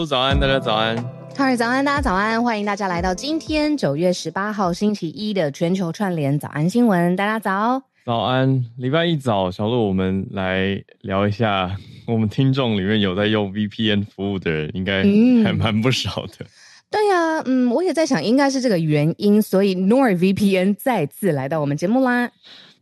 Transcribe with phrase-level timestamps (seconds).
[0.00, 0.96] 路早安，大家早安。
[1.36, 7.14] 哈尔早安，大家早安，欢迎大家来到今天九月十八号星期一的全球串联早安新闻。
[7.16, 8.64] 大家早，早安。
[8.78, 11.76] 礼拜一早，小鹿，我们来聊一下，
[12.06, 15.02] 我们听众里面有在用 VPN 服务的人，应该
[15.44, 16.36] 还蛮不少的。
[16.40, 16.46] 嗯、
[16.90, 22.30] 对呀、啊，嗯，我也在想，应该是这个原因，所以 NordVPN 再次来到我们节目啦。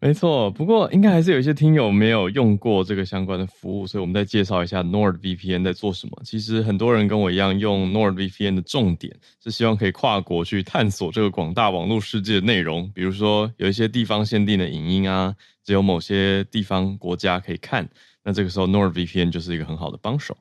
[0.01, 6.12] 没错，不过应该还是有一些听友没有用过这个相关的服务，所以我们再介绍一下 NordVPN 在做什么。
[6.25, 15.34] 其实很多人跟我一样，用 NordVPN 的重点是希望可以跨国去探索这个广大网络世界的内容，比如说有一些地方限定的影音啊，
[15.65, 17.89] 只有某些地方国家可以看，
[18.23, 20.37] 那这个时候 NordVPN 就是一个很好的帮手。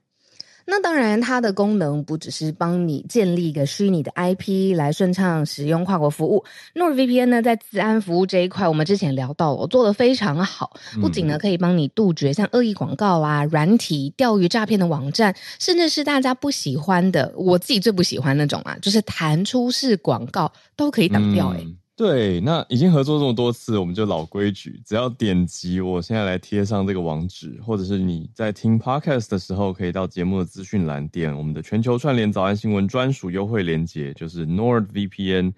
[0.69, 6.43] 那当然，它的功能不只是帮你建立一个虚拟的 IP 来顺畅使用跨国服务。
[6.75, 10.77] NordVPN 呢，在治安服务这一块，我们之前聊到，我做的非常好。
[11.01, 21.59] 不仅呢，可以帮你杜绝像恶意广告啊、软体钓鱼诈骗的网站，甚至是大家不喜欢的，我自己最不喜欢那种啊，就是弹出式广告都可以挡掉、欸。
[21.59, 35.55] 诶、嗯对，那已经合作这么多次，我们就老规矩，只要点击我现在来贴上这个网址，或者是你在听 podcast 的时候，可以到节目的资讯栏点我们的全球串联早安新闻专属优惠链接，就是 nordvpn.com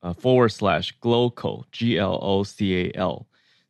[0.00, 3.26] 呃 forward slash glocal g l o c a l，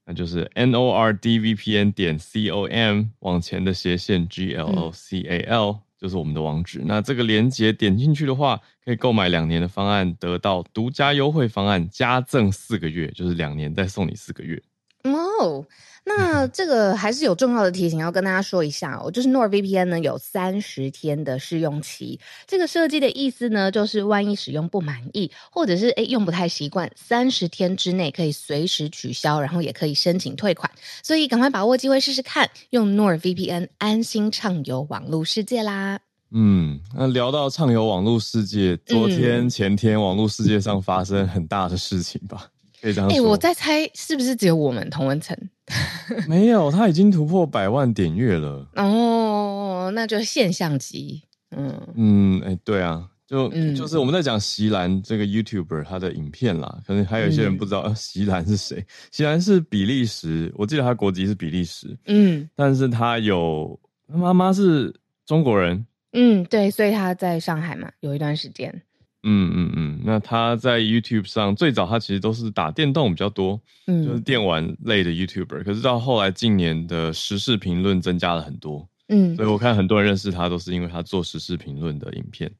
[0.06, 4.64] 那就是 n o r d v p n 点 c o m 往前的斜线 g l
[4.64, 5.80] o c a l。
[5.98, 14.62] 就是我们的网址，那这个链接点进去的话，可以购买两年的方案，得到独家优惠方案，加赠四个月，就是两年再送你四个月。
[15.04, 15.64] 哦，
[16.04, 22.18] 那这个还是有重要的提醒要跟大家说一下哦，就是 NordVPN 呢有三十天的试用期。
[22.46, 30.70] 这个设计的意思呢，就是万一使用不满意，或者是诶用不太习惯，三十天之内可以随时取消，然后也可以申请退款。
[31.02, 36.00] 所以赶快把握机会试试看，用 NordVPN 安心畅游网络世界啦。
[36.30, 42.48] 嗯，那聊到畅游网络世界，昨天前天网络世界上发生很大的事情吧？
[42.80, 43.14] 可以这样说。
[43.14, 45.36] 哎、欸，我在猜是不是只有我们同文层？
[46.26, 48.66] 没有，他已经突破百万点阅了。
[48.76, 51.22] 哦，那就现象级。
[51.50, 58.84] 嗯嗯，哎、欸，对啊，就、嗯、就是我们在讲席兰这个 YouTuber 他的影片啦，可能还有一些人不知道、嗯、 席兰是谁。
[59.10, 61.96] 席兰是比利时，我记得他国籍是比利时。
[62.06, 63.78] 嗯，但是他有
[64.10, 64.94] 他妈妈是
[65.26, 65.86] 中国人。
[66.12, 68.82] 嗯，对，所以他在上海嘛，有一段时间。
[69.30, 75.62] 嗯嗯嗯，那他在 YouTube 上最早他其实都是打电动比较多，嗯，就是电玩类的 YouTuber。
[75.62, 82.50] 可是到后来近年的时事评论增加了很多，嗯，所以我看很多人认识他都是因为他做时事评论的影片。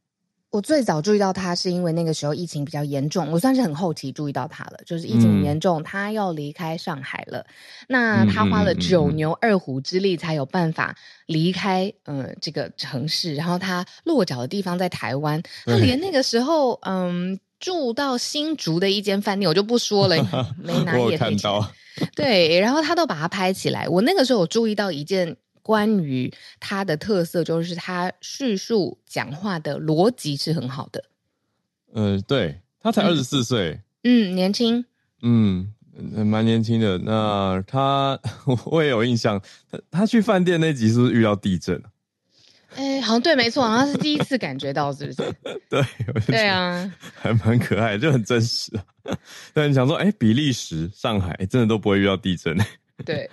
[0.51, 4.79] 我最早注意到他是因为那个时候疫情比较严重，我算是很后期注意到他了。
[4.87, 7.45] 就是疫情严重，嗯、他要离开上海了。
[7.87, 13.35] 那他花了九牛二虎之力才有办法离开，嗯、呃，这个城市。
[13.35, 20.17] 然后他落脚的地方在台湾，他连那个时候，嗯，住到新竹的一间饭店，我就不说了，
[20.63, 21.51] 没 拿业配钱。
[22.17, 23.87] 对，然后他都把它拍起来。
[23.87, 25.37] 我那个时候我注意到一件。
[25.69, 31.05] 关于他的特色，就是他叙述讲话的逻辑是很好的。
[31.93, 34.83] 呃，对，他才二十四岁，嗯，年轻，
[35.21, 35.71] 嗯，
[36.25, 36.97] 蛮年轻的。
[36.97, 38.19] 那他，
[38.65, 39.39] 我也有印象，
[39.71, 41.83] 他他去饭店那集是不是遇到地震？
[42.75, 45.35] 哎，好像对，没错，好像是第一次感觉到，是不是？
[45.69, 45.85] 对，
[46.27, 48.73] 对啊，还蛮可爱的，就很真实。
[49.53, 52.57] 但你想说，哎，比利时、上海真的都不会遇到地震。
[53.07, 53.31] 对，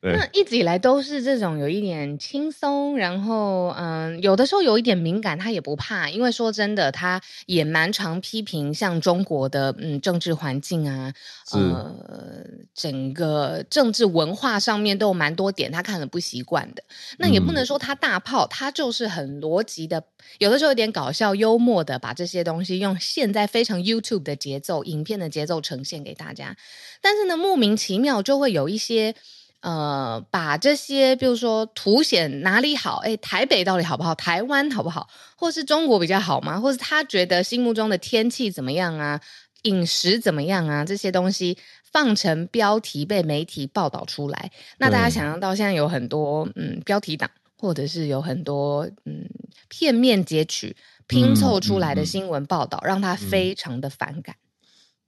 [0.00, 11.12] 那一直以来都是这种有一点轻松，然后嗯，有的时候有一点敏感，他也不怕，因为说真的，他也蛮常批评像中国的嗯政治环境啊，
[11.52, 12.42] 呃，
[12.74, 16.82] 整个政治文化上面都有蛮多点他看了不习惯的。
[17.18, 20.02] 那也不能说他大炮，他就是很逻辑的，
[20.38, 26.56] 有的时候有点搞笑幽默的，把这些东西用现在非常 YouTube 的节奏、影片的节奏呈现给大家。
[27.02, 29.14] 但是呢，莫名其妙就会有一些，
[29.60, 34.14] 呃，把这些，比如说凸显哪里好，哎，台北到底好不好？
[34.14, 35.08] 台湾好不好？
[35.36, 36.58] 或是中国比较好吗？
[36.60, 39.20] 或是他觉得心目中的天气怎么样啊？
[39.64, 40.84] 饮食怎么样啊？
[40.84, 41.58] 这些东西
[41.92, 49.28] 放成标题被媒体报道出来，那大家想象到现在有很多嗯标题党，或者是有很多嗯
[49.68, 50.74] 片面截取
[51.06, 54.34] 拼凑出来的新闻报道，嗯嗯嗯、让他非常的反感。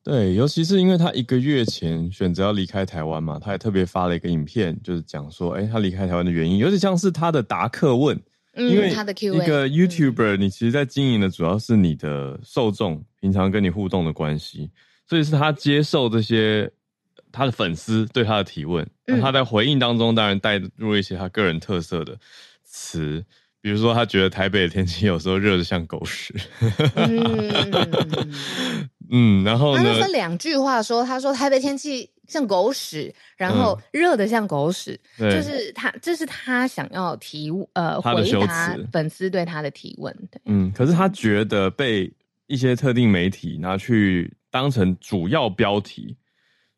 [0.04, 8.20] 对，尤其是因为他一个月前选择要离开台湾嘛，他也特别发了一个影片，就是讲说，哎，他离开台湾的原因，有点像是他的答客问，
[8.52, 14.70] 嗯，因为他的 Q 一个 YouTuber，你其实在经营的主要是你的受众，平常跟你互动的关系，
[15.08, 16.70] 所以是他接受这些
[17.32, 22.14] 他的粉丝对他的提问，那他在回应当中当然带入一些他个人特色的
[22.62, 23.24] 词。
[23.60, 26.34] 比如说他觉得台北的天气有时候热得像狗屎。
[26.96, 28.30] 嗯，
[29.10, 29.82] 嗯，然后呢？
[29.82, 40.16] 他就分两句话说，他说台北天气像狗屎，然后热的像狗屎，嗯、就是他这是他想要提呃回答粉丝对他的提问。
[40.46, 42.12] 嗯，可是他觉得被
[42.46, 46.16] 一些特定媒体拿去当成主要标题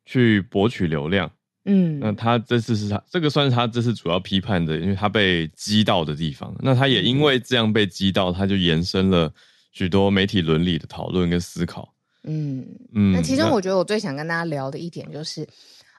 [0.05, 1.31] 去博取流量。
[1.69, 6.55] 嗯，那他这次是他这个算是他这次主要批判的，因为他被激到的地方。
[6.61, 9.33] 那他也因为这样被激到，他就延伸了
[9.73, 11.93] 许多媒体伦理的讨论跟思考。
[12.27, 15.47] 嗯嗯，那其中我觉得我最想跟大家聊的一点就是。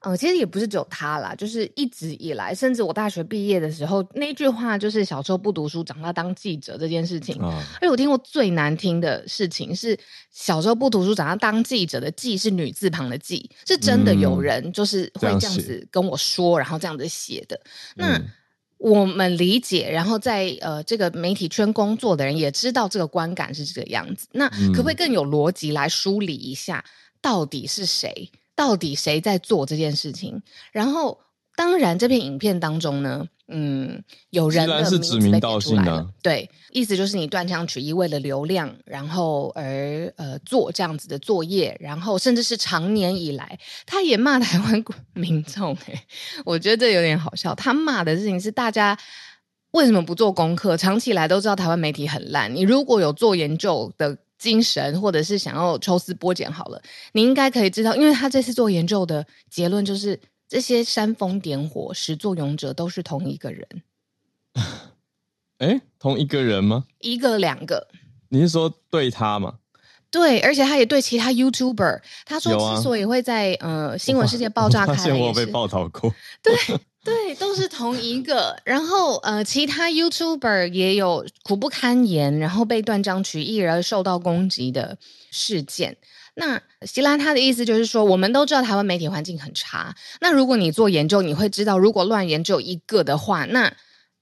[0.03, 7.35] 呃，其实也不是只有他啦，就是一直以来，甚至我大学毕业的时候，那句话就是小时候不读书，长大当记者这件事情。
[7.41, 9.97] 啊，而且我听过最难听的事情是，
[10.31, 17.59] 小时候不读书，长大当记者的“记”是女字旁的“记”，是真的有人就是会这样子跟我说，然后这样子写的。
[17.95, 18.21] 那
[18.77, 24.27] 我们理解，然后在呃这个媒体圈工作的人也知道这个观感是这个样子。
[24.31, 26.83] 那可不可以更有逻辑来梳理一下，
[27.21, 28.31] 到底是谁？
[28.55, 30.41] 到底谁在做这件事情？
[30.71, 31.19] 然后，
[31.55, 44.83] 当然，这片影片当中呢，嗯，有人的名字被指名道姓的，对，意思就是你断章取义，为了流量，然后而呃做这样子的作业，然后甚至是长年以来，他也骂台湾
[45.13, 46.01] 民众，欸，
[46.45, 47.55] 我觉得这有点好笑。
[47.55, 48.97] 他骂的事情是大家
[49.71, 50.75] 为什么不做功课？
[50.75, 54.17] 长期以来都知道台湾媒体很烂，你如果有做研究的。
[54.39, 56.79] 精神，或者是想要抽丝剥茧好了，
[57.13, 63.67] 你应该可以知道，因为他这次做研究的结论就是，这些煽风点火、始作俑者都是同一个人。
[65.59, 66.85] 哎，同一个人吗？
[66.99, 67.87] 一个两个？
[68.29, 69.59] 你是说对他吗？
[70.09, 76.53] 对，而且他也对其他 YouTuber，他说之所以会在、啊、呃新闻世界爆炸开，发现我被报道过，对。
[77.03, 78.59] 对，都是同一个。
[78.65, 84.97] 然后，呃，其他 YouTuber 也有苦不堪言，然后被断章取义而受到攻击的
[85.31, 85.95] 事件。
[86.39, 89.95] 那希拉他的意思就是说，我们都知道台湾媒体环境很差。
[90.21, 93.73] 那如果你做研究，你会知道，如果乱研只有一个的话，那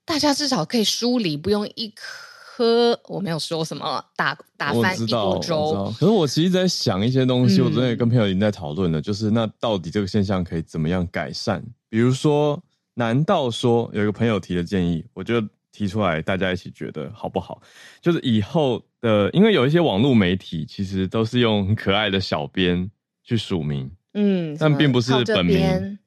[0.05, 2.99] 大家至少可以梳理，不用一颗。
[3.09, 5.93] 我没有说什么打打翻一锅粥。
[5.99, 11.61] 可是我其实在想一些东西，我昨天也跟朋友已经在讨论了，嗯、就是那到底这个现象可以怎么样改善？
[11.89, 12.61] 比如说。
[12.97, 15.43] 难道说有一个朋友提的建议，我就
[15.75, 17.61] 提出来，大家一起觉得好不好？
[17.99, 22.89] 就是以后的，因为有一些网络媒体其实都是用很可爱的小编
[23.25, 25.59] 去署名，嗯，但并不是本名，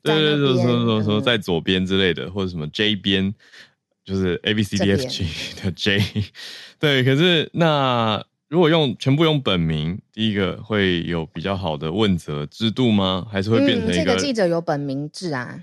[0.03, 3.35] 对对对，说说说说在左边之类的，嗯、或者什么 J 边，
[4.05, 5.27] 就是 A B C D F G
[5.63, 6.01] 的 J，
[6.81, 7.05] 对。
[7.05, 13.27] 可是那如果用全部用本名，第一个会有比较好的问责制度吗？
[13.31, 15.63] 还是会变成一个、嗯、这个记者有本名制啊？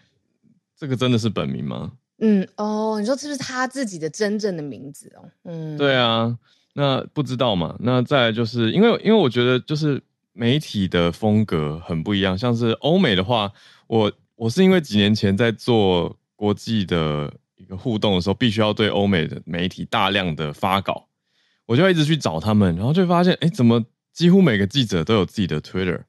[0.78, 1.94] 这个真的是本名吗？
[2.20, 5.30] 嗯，哦，你说是不是他自己的真正的名字哦？
[5.44, 6.38] 嗯，对啊，
[6.74, 7.76] 那不知道嘛？
[7.80, 10.02] 那再来就是因为，因为我觉得就是
[10.32, 13.52] 媒体的风格很不一样，像是欧美的话，
[13.88, 21.08] 我我是因为几年前在做国际的一个互动的时候，必须要对欧美的媒体大量的发稿，
[21.66, 23.84] 我就要一直去找他们，然后就发现，哎，怎么
[24.14, 26.04] 几乎每个记者都有自己的 Twitter。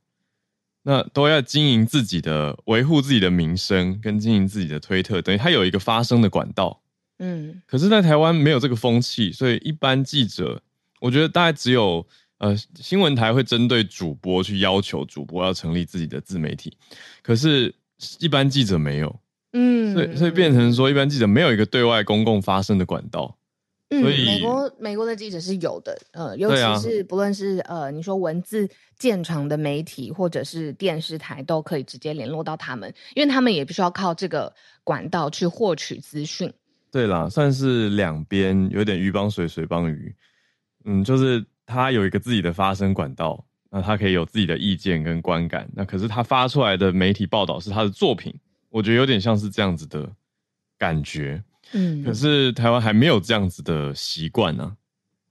[0.88, 6.80] 那都要经营自己的，维护自己的名声，跟经营自己的推特，等于他有一个发声的管道。
[7.18, 10.62] 嗯，可是，在台湾没有这个风气，所以一般记者，
[11.00, 12.06] 我觉得大概只有
[12.38, 16.76] 呃新闻台会针对主播去要求主播要成立自己的自媒体，
[17.20, 17.74] 可是，
[18.20, 19.20] 一般记者没有。
[19.54, 23.35] 嗯，所以所以变成说，一般记者没有一个对外公共发声的管道。
[23.88, 34.52] 嗯，美国美国的记者是有的，呃，尤其是不论是、啊、呃，你说文字见长的媒体或者是电视台，都可以直接联络到他们，因为他们也必须要靠这个
[34.82, 36.52] 管道去获取资讯。
[36.90, 40.12] 对啦，算是两边有点鱼帮水，水帮鱼。
[40.84, 45.68] 嗯，就是他有一个自己的发声管道，那他可以有自己的意见跟观感。
[45.74, 48.34] 那可是他发出来的媒体报道是他的作品，
[48.68, 50.10] 我觉得有点像是这样子的
[50.76, 51.40] 感觉。
[51.72, 54.76] 嗯，可是台湾还没有这样子的习惯呢，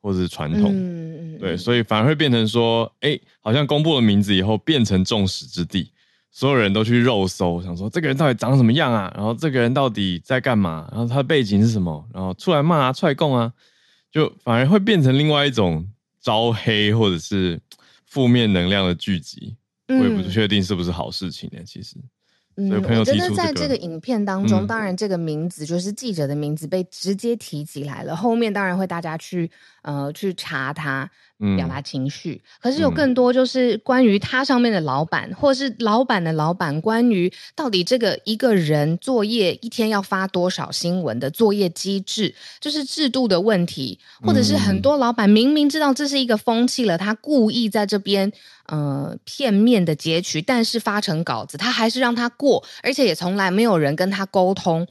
[0.01, 5.91] 或者是传统，嗯，对，所以反而会变成说，哎、欸，好像公布了名字以后变成众矢之的，
[6.31, 9.11] 所有人都去肉搜，想说这个人到底长什么样啊？
[9.15, 10.87] 然后这个人到底在干嘛？
[10.91, 12.07] 然后他的背景是什么？
[12.13, 13.53] 然后出来骂啊、踹供啊，
[14.11, 15.87] 就反而会变成另外一种
[16.19, 17.59] 招黑或者是
[18.05, 19.55] 负面能量的聚集。
[19.87, 21.95] 我也不确定是不是好事情呢，其实。
[22.57, 28.15] 嗯，我觉得在这个影片当中，当然这个名字就是记者的名字被直接提起来了。
[28.15, 29.51] 后面当然会大家去
[29.85, 31.09] 呃去查他。
[31.57, 48.31] 表达情绪，嗯、可是有更多就是关于他上面的老板，嗯、或是老板的老板，关于到底这个一个人作业一天要发多少新闻的作业机制，就是制度的问题，或者是很多老板明明知道这是一个风气了，他故意在这边
[48.67, 54.87] 呃片面的截取，但是发成稿子，他还是让他过，而且也从来没有人跟他沟通。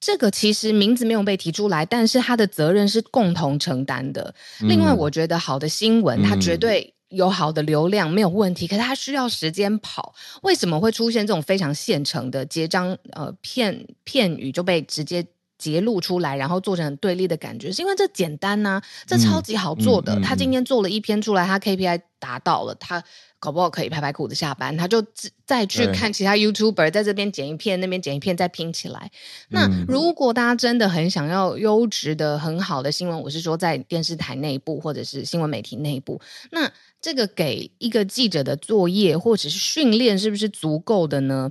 [0.00, 4.34] 这个其实名字没有被提出来，但是他的责任是共同承担的。
[4.62, 8.66] 嗯、另外，我觉得好的新闻，它绝对有好的流量，没有问题。
[8.66, 10.14] 可是它需要时间跑。
[10.42, 12.96] 为什么会出现这种非常现成的结章？
[13.12, 15.22] 呃，片片语就被直接
[15.60, 20.14] 揭露出来，然后做成很对立的感觉，是因为这简单呐、啊，这超级好做的。
[20.14, 23.04] 嗯嗯嗯、他今天做了一篇出来，他 KPI 达到了，他。
[23.42, 25.02] 搞不好可以拍拍裤子下班，他就
[25.46, 29.10] 再去看其他 YouTuber 在这边剪一片，那边剪一片，再拼起来。
[29.48, 41.50] 那如果大家真的很想要优质的、很好的新闻，我是说在电视台内部或者是新闻媒体内部，那这个给一个记者的作业或者是训练是不是足够的呢？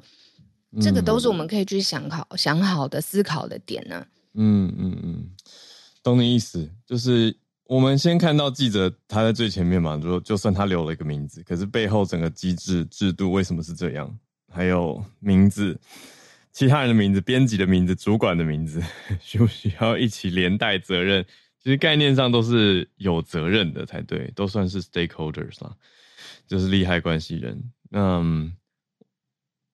[0.82, 4.06] 这个都是我们可以去想好、想好的思考的点呢。
[4.34, 5.30] 嗯嗯嗯，
[6.04, 7.36] 懂你意思，就是。
[7.70, 14.12] 我们先看到记者他在最前面嘛，就就算他留了一个名字，可是背后整个机制制度为什么是这样？
[14.52, 15.80] 还有名字，
[16.52, 18.82] 其他人的名字、编辑的名字、主管的名字，
[19.22, 21.24] 需不需要一起连带责任？
[21.64, 25.72] 其实概念上都是有责任的才对，都算是 stakeholders 啦，
[26.48, 27.72] 就是利害关系人。
[27.92, 28.52] 嗯，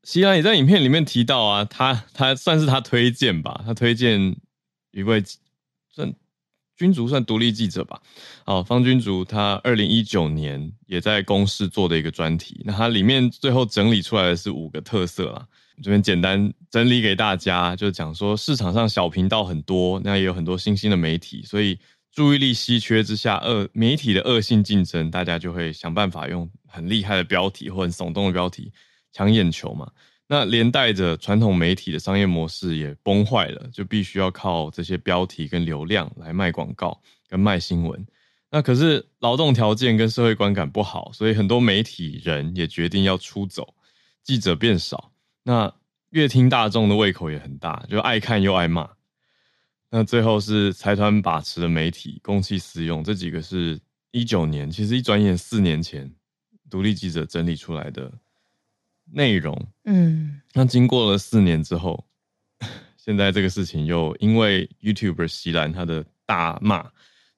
[0.06, 4.38] 西安也在影片里面提到啊，他他算是他推荐吧，他推荐
[4.92, 5.22] 一位
[5.94, 6.14] 算。
[6.78, 8.02] 君竹算独立记者吧，
[8.44, 15.48] 好，方君竹他二零一九年也在公视做的一个专题，那它里面最后整理出来的是五个特色啦，
[15.82, 21.80] 这边简单整理给大家，就讲说市场上小频道很多，那也有很多新兴的媒体，所以
[22.12, 28.74] 注意力稀缺之下，恶媒体的恶性竞争，大家就会想办法用很厉害的标题或很耸动的标题
[29.15, 29.89] 抢眼球嘛。
[30.27, 38.05] 那连带着传统媒体的商业模式也崩坏了，就必须要靠这些标题跟流量来卖广告跟卖新闻。
[38.50, 43.74] 那可是劳动条件跟社会观感不好，所以很多媒体人也决定要出走，
[44.22, 45.12] 记者变少。
[45.43, 45.72] 那
[46.10, 48.89] 阅听大众的胃口也很大，就爱看又爱骂。
[49.91, 53.79] 那最后是财团把持的媒体，公器私用，这几个是
[54.12, 56.12] 一九年，其实一转眼四年前，
[56.67, 58.12] 独立记者整理出来的。
[59.12, 62.06] 内容，嗯，那经过了四年之后，
[62.98, 66.86] 现在这个事情又因为 YouTuber 席兰他的大骂，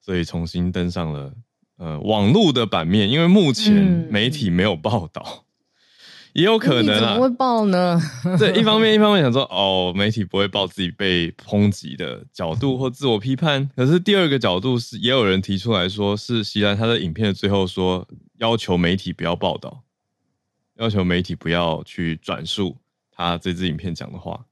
[0.01, 1.33] 所以重新登上了
[1.77, 3.09] 呃网络的版面。
[3.09, 3.73] 因为目前
[4.09, 5.43] 媒体没有报道，嗯、
[6.33, 8.01] 也有可能啊，怎么会报呢？
[8.39, 13.69] 对，一方面一方面想说 哦，媒体不会报自己被抨击的角度或自我批判。
[13.75, 18.07] 可是第二个角度是，也有人提出来说，是席兰他的影片的最后说，
[18.37, 19.83] 要求媒体不要报道。
[20.77, 22.75] 要求媒体不要去转述
[23.11, 24.45] 他这支影片讲的话。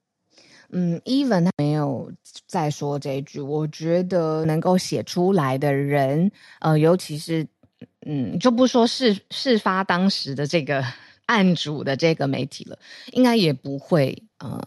[0.71, 2.11] 嗯，Even 他没有
[2.47, 3.39] 再说这一句。
[3.39, 7.47] 我觉得能够写出来的人，呃，尤其是
[8.05, 10.83] 嗯，就不说事事发当时的这个
[11.27, 12.77] 案主的这个媒体了，
[13.13, 14.59] 应该也不会呃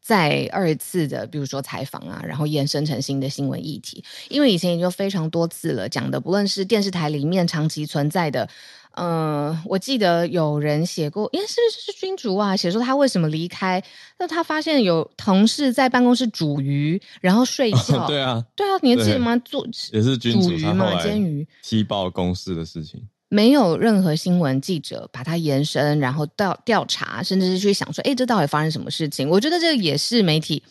[0.00, 4.04] 再二次的，比如说采访啊，然后衍生成新的新闻议题。
[4.28, 8.48] 因为以前已经非常多次了，讲的不论是电视台里面长期存在的。
[8.92, 12.56] 嗯、呃，我记得有人写过，因为是不是君竹啊？
[12.56, 13.82] 写说他为什么离开？
[14.18, 18.04] 那他发现有同事在办公室煮鱼，然后睡觉。
[18.04, 19.36] 哦、对啊，对啊，你还记得吗？
[19.44, 21.46] 做也是君竹煮鱼嘛，煎鱼。
[21.62, 29.28] 踢爆公司的事情，没有任何新闻记者把它延伸，然后调调查，甚至是去想说，哎，这到底发生什么事情？
[29.28, 30.62] 我觉得这个也是媒体。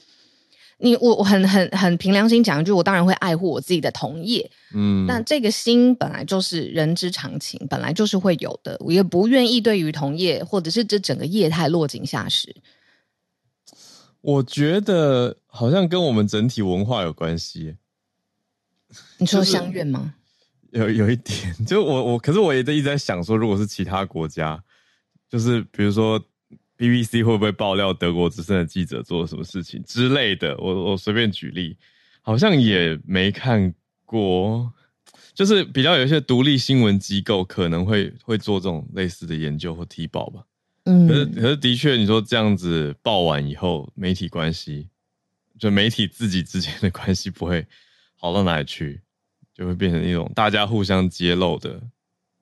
[0.81, 12.55] 你我我很很很凭良心讲一句，我当然会爱护我自己的同业，嗯，但这个心本来就是人之常情，本来就是会有的，我也不愿意对于同业或者是这整个业态落井下石。
[14.21, 17.75] 我觉得好像跟我们整体文化有关系。
[19.17, 20.13] 你说相怨吗？
[20.71, 24.63] 有有一点， 就我我，可是我也在一直在想说，如果是其他国家，
[25.29, 26.23] 就是比如说。
[26.79, 30.55] BBC 会不会爆料德国之声的记者做了什么事情之类的？
[30.57, 31.77] 我我随便举例，
[32.21, 33.73] 好像也没看
[34.05, 34.73] 过。
[35.33, 40.43] 就是比较有一些独立新闻机构可能会会做这种类似的研究或提报吧。
[40.85, 44.89] 嗯，可是可是的确，你说这样子报完以后，媒体关系
[45.57, 47.65] 就媒体自己之间的关系不会
[48.15, 49.01] 好到哪里去，
[49.53, 51.81] 就会变成一种大家互相揭露的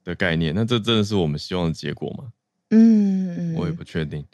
[0.03, 0.53] 的概念。
[0.56, 2.32] 那这真的是我们希望的结果吗？
[2.69, 4.25] 嗯，我也不确定。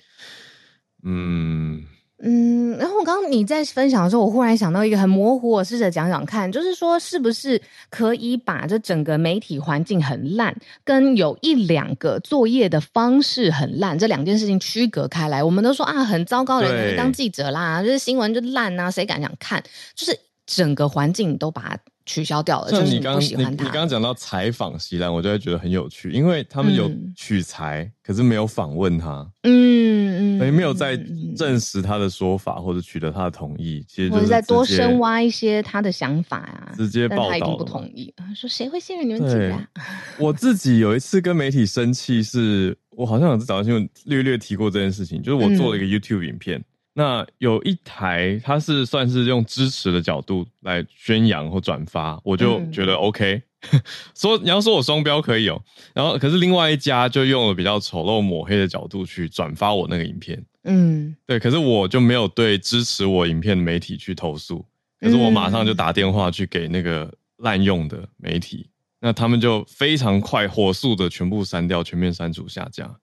[1.04, 1.84] 嗯，
[2.24, 15.44] 嗯，然后我刚刚你在分享的时候，我忽然想到一个很模糊，我试着讲讲看，就是说是不是可以把这整个媒体环境很烂，跟有一两个作业的方式很烂这两件事情区隔开来？
[15.44, 19.62] 我们都说啊，很糟糕的人当记者啦，就是新闻就烂啊，谁敢想看？
[19.94, 22.72] 就是整个环境都把它取消掉了。
[22.72, 23.64] 就是你不喜欢他。
[23.64, 29.30] 你刚刚讲到采访席兰，我就会觉得很有趣，因为他们有取材，嗯、可是没有访问他。
[29.44, 30.38] 嗯。
[30.40, 30.98] 所以没有在
[31.38, 36.74] 证实他的说法，或者取得他的同意，其实就是再多深挖一些他的想法呀。
[36.76, 39.70] 直接报道，他一定不同意，说谁会信任你们几个啊？
[40.18, 53.36] 我自己有一次跟媒体生气，是我好像有在早上新闻略略提过这件事情，就是我做了一个 YouTube 影片，嗯、那有一台它是算是用支持的角度来宣扬或转发，我就觉得 OK。
[53.36, 53.44] 嗯
[54.14, 64.66] 说你要说我双标可以哦，然后可是另外一家就用了比较丑陋抹黑的角度去转发我那个影片，嗯，对，可是我就没有对支持我影片的媒体去投诉，
[65.00, 68.70] 可是我马上就打电话去给那个滥用的媒体，
[69.00, 72.94] 那他们就非常快火速的全部删掉，全面删除下架。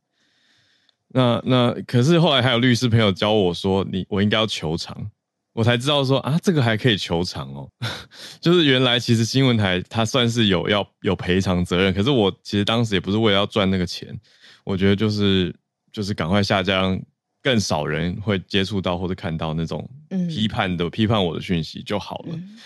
[1.13, 5.11] 那那可是后来还有律师朋友教我说，你我应该要求偿。
[5.53, 7.69] 我才知道说啊，这个还可以求偿哦，
[8.41, 14.17] 就是原来其实新闻台它算是有要有赔偿责任，可是我其实当时也不是为了要赚那个钱，
[14.65, 15.55] 我觉得就是
[15.93, 17.03] 就是赶快下架，让
[17.43, 19.87] 更少人会接触到或者看到那种
[20.29, 22.35] 批判的、嗯、批判我的讯息就好了。
[22.35, 22.57] 嗯、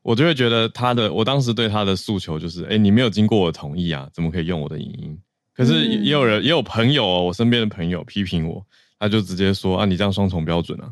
[0.00, 5.18] 我就会觉得他的，我当时对他的诉求就是，哎，你没有经过我同意啊，怎么可以用我的影音？
[5.60, 8.64] 可是也有人也有朋友哦，我身边的朋友批评我，
[8.98, 10.90] 他就直接说啊，你这样双重标准啊。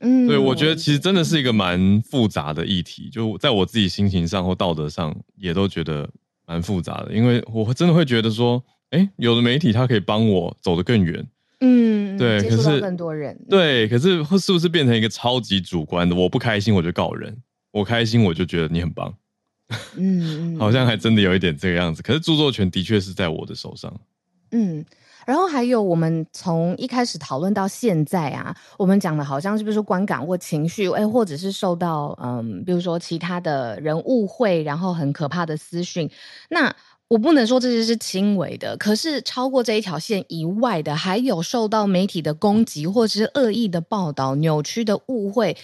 [0.00, 6.10] 嗯，对，我觉得其实真的是一个蛮复杂的议题，就在我自己心情上或道德上，也都觉得
[6.44, 7.14] 蛮复杂的。
[7.14, 11.24] 因为我真的会觉得说，哎，有的媒体它可以帮我走得更远，
[11.60, 16.16] 嗯，对，可是更多人，对，可是会是不是变成一个超级主观的？
[16.16, 17.36] 我不开心我就告人，
[17.70, 19.14] 我开心我就觉得你很棒，
[19.96, 22.02] 嗯，好像还真的有一点这个样子。
[22.02, 23.92] 可是著作权的确是在我的手上，
[24.52, 24.84] 嗯。
[25.26, 36.10] 然后还有，我们从一开始讨论到现在啊，我们讲的好像是不是观感或情绪，哎，或者是受到嗯，比如说其他的人误会，然后很可怕的私讯。
[36.48, 36.74] 那
[37.10, 45.56] 我不能说这些是轻微的，可是超过这一条线以外的，还有受到媒体的攻击，或者是恶意的报道、扭曲的误会。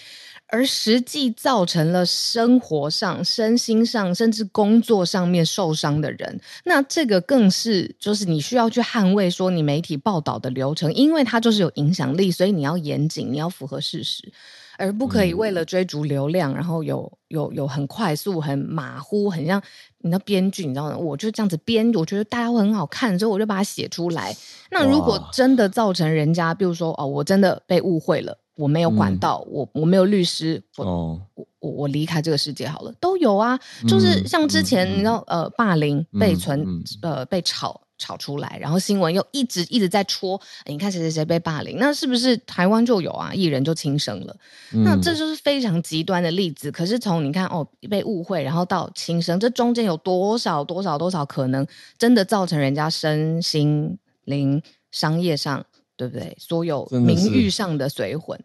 [0.49, 14.31] 而实际造成了生活上、身心上，甚至工作上面受伤的人，那这个更是就是你需要去捍卫说你媒体报道的流程，因为它就是有影响力，所以你要严谨，你要符合事实，
[14.77, 19.61] 而不可以为了追逐流量，然后有有有很快速、很马虎、很像
[19.99, 20.97] 你的编剧，你知道吗？
[20.97, 24.35] 我就这样子编，我觉得大家会很好看，所以我就把它写出来。
[24.71, 28.37] 那如果真的造成人家，比如说哦，我真的被误会了。
[28.55, 33.55] 我没有管道，嗯、我我没有律师，我、哦、我我我离开这个世界好了，都有啊，
[33.87, 43.33] 就是像之前、嗯、你知道呃霸凌被存、嗯、呃被炒炒出来，然后新闻又一直一直在戳，你看谁谁谁被霸凌，那是不是台湾就有啊？
[43.33, 44.35] 艺人就轻生了，
[44.73, 46.71] 嗯、那这就是非常极端的例子。
[46.71, 51.65] 可是从你看哦被误会，然后到轻生，这中间有多少多少多少可能
[51.97, 55.65] 真的造成人家身心灵商业上。
[55.99, 56.37] 对不对？
[56.39, 58.39] 所有名誉上的随混，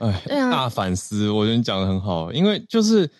[0.00, 1.30] 哎，对啊，大反思。
[1.30, 3.10] 我觉得你讲的很好，因为就是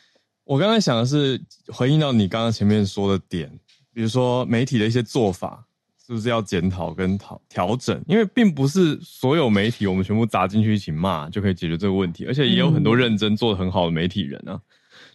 [0.44, 3.50] 我刚才想的是回应到你刚刚前面说的点，
[3.94, 5.64] 比如说媒体的一些做法
[6.10, 8.02] 是不是要检讨跟调调整？
[8.08, 14.60] 因为并不是所有媒体我们全部砸进去一起骂就可以解决这个问题，而且也有很多认真做的很好的媒体人啊，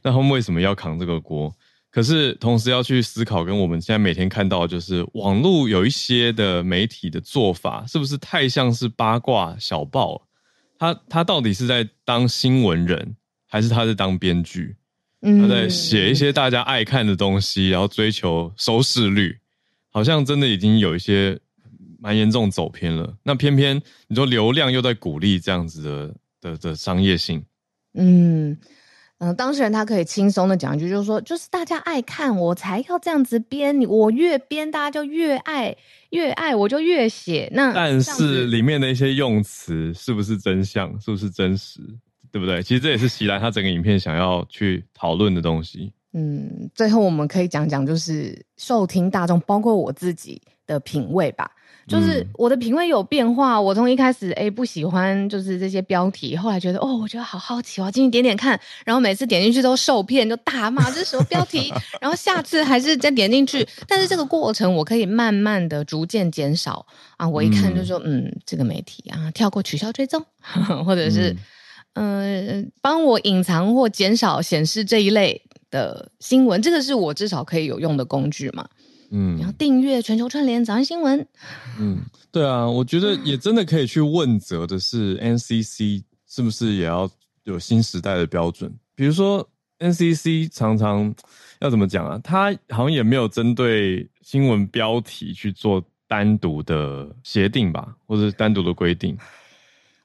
[0.02, 1.54] 那他们为什么要扛这个锅？
[1.92, 10.22] 可是，同时要去思考，跟我们现在每天看到，就是网络有一些的媒体的做法，是不是太像是八卦小报？
[10.80, 14.78] 他他到底是在当新闻人，还是他在当编剧？
[15.22, 19.40] 他在写一些大家爱看的东西，然后追求收视率，
[19.96, 21.40] 好像真的已经有一些
[22.00, 23.16] 蛮严重走偏了。
[23.24, 27.42] 那偏偏你说流量又在鼓励这样子的的的商业性，
[27.94, 28.58] 嗯。
[29.20, 35.74] 嗯、呃，当事人他可以轻松的讲一句，就是说，就是大家爱看，我才要这样子编，我越编，大家就越爱，
[36.10, 37.50] 越爱我就越写。
[37.54, 41.80] 那但是里面的一些用词是不是真相，是不是真实，
[42.30, 42.62] 对不对？
[42.62, 45.94] 其实这也是席兰他整个影片想要去讨论的东西。
[46.18, 51.52] 嗯，最后我们可以讲讲，就是受听大众，包括我自己，的品味吧。
[51.88, 66.84] 就是我的品味有变化，我从一开始诶不喜欢就是这些标题，后来觉得哦，我觉得好好奇，我要进去点点看，然后每次点进去都受骗，就大骂这是什么标题， 然后下次还是再点进去，但是这个过程我可以慢慢的逐渐减少。
[67.18, 70.26] 啊，我一看就说嗯，嗯，这个媒体啊，跳过取消追踪，
[70.88, 71.36] 或者是
[71.94, 75.40] 嗯、呃，帮我隐藏或减少显示这一类
[75.76, 78.66] 的新闻，这个是我至少可以有用的工具嘛。
[79.12, 81.28] 嗯，然后订阅全球串联早安新闻。
[81.78, 82.00] 嗯，
[82.32, 87.10] 对啊，我觉得也真的可以去问责的是，NCC 是不是也要
[87.44, 88.74] 有新时代的标准？
[88.96, 89.48] 比如说
[89.80, 91.14] ，NCC 常常
[91.60, 92.20] 要怎么讲啊？
[92.24, 99.18] 他好像也没有针对新闻标题去做单独的协定吧，或者是单独的规定。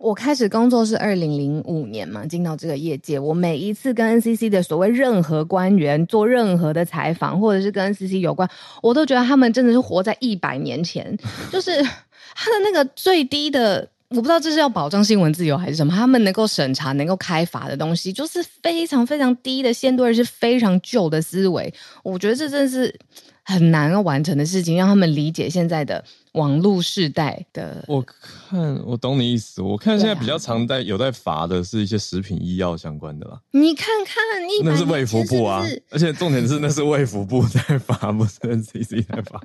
[0.01, 3.19] 我开始工作是二零零五年嘛，进到这个业界。
[3.19, 8.49] 我每一次跟 NCC 的所谓任何官员做任何的采访，或者是跟 NCC 有关，
[8.83, 11.15] 我都觉得他们真的是活在一百年前。
[11.53, 11.71] 就是
[12.35, 21.71] 他的那个最低的，我不知道这是要保障新闻自由还是什么，他们能够审查、能够开罚的东西，就是非常非常低的限度，而是非常旧的思维。
[22.03, 22.99] 我觉得这真是
[23.45, 26.05] 很难要完成的事情，让他们理解现在的。
[26.35, 29.61] 网络世代的，我看我懂你意思。
[29.61, 33.41] 我看现在比较常在有在罚的是一些食品医药相关的啦。
[33.51, 34.17] 你看看，
[34.63, 39.43] 那是卫福部啊，而且重点是那是卫福部在罚，不是 NCC 在罚。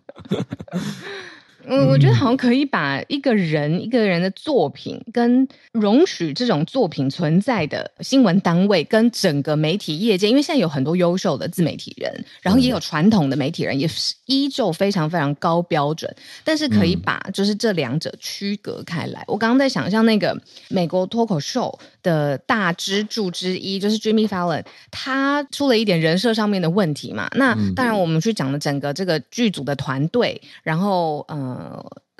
[1.68, 19.24] 嗯，我觉得好像可以把一个人一个人的作品跟容许这种作品存在的新闻单位跟整个媒体业界，因为现在有很多优秀的自媒体人，然后也有传统的媒体人，也是依旧非常非常高标准，但是可以把就是这两者区隔开来。
[19.26, 27.30] 我刚刚在想象那个美国脱口秀的大支柱之一就是 Jimmy Fallon，他出了一点人设上面的问题嘛。
[27.36, 31.55] 那当然我们去讲了整个这个剧组的团队，然后嗯。
[31.55, 31.55] 呃，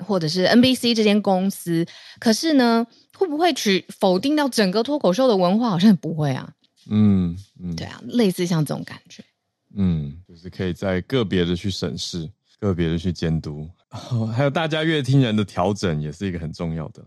[0.04, 1.86] 或者是 NBC 这间公司，
[2.18, 5.70] 可是呢，会不会去否定掉整个脱口秀的文化？
[5.70, 6.52] 好像不会啊。
[6.88, 9.24] 嗯嗯，对啊，类似像这种感觉。
[9.74, 13.68] 嗯，就是可以在个别的去审视，个别的去监督，
[14.32, 17.04] 还有大家乐听人的调整，也是一个很重要的。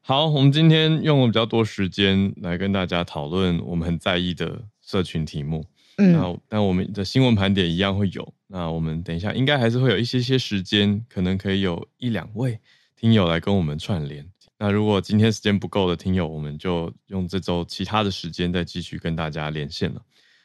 [0.00, 5.64] 好，我们今天用了比较多时间来跟大家讨论我们很在意的社群题目。
[5.98, 8.34] 嗯，那但我们的新闻盘点一样会有。
[8.46, 12.58] 那我们等一下应该还是会有一些些时间，可能可以有一两位
[12.96, 14.26] 听友来跟我们串联。
[14.58, 20.02] 那如果今天时间不够的听友，我们就用这周其他的时间再继续跟大家连线了。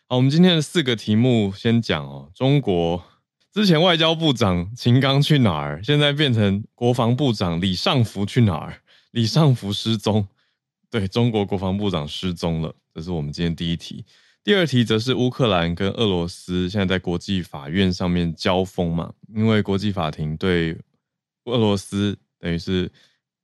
[0.08, 2.30] 好，我们今天的四个题目先讲哦。
[2.36, 3.04] 中国
[3.52, 5.82] 之前外交部长秦刚去哪儿？
[5.84, 8.82] 现在变成国防部长李尚福去哪儿？
[9.12, 10.28] 李尚福失踪，
[10.90, 12.76] 对，中国国防部长失踪了。
[12.94, 14.04] 这是我们今天第一题。
[14.44, 20.78] 第二题则是乌克兰跟俄罗斯现在在国际法院上面交锋嘛，因为国际法庭对
[21.46, 22.92] 俄罗斯等于是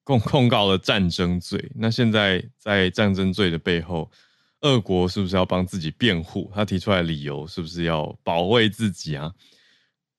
[0.04, 1.72] 控控告了战争罪。
[1.76, 4.12] 那现在在战争罪的背后，
[4.60, 6.52] 俄国是不是要帮自己辩护？
[6.54, 9.34] 他提出来的理由是不是要保卫自己啊？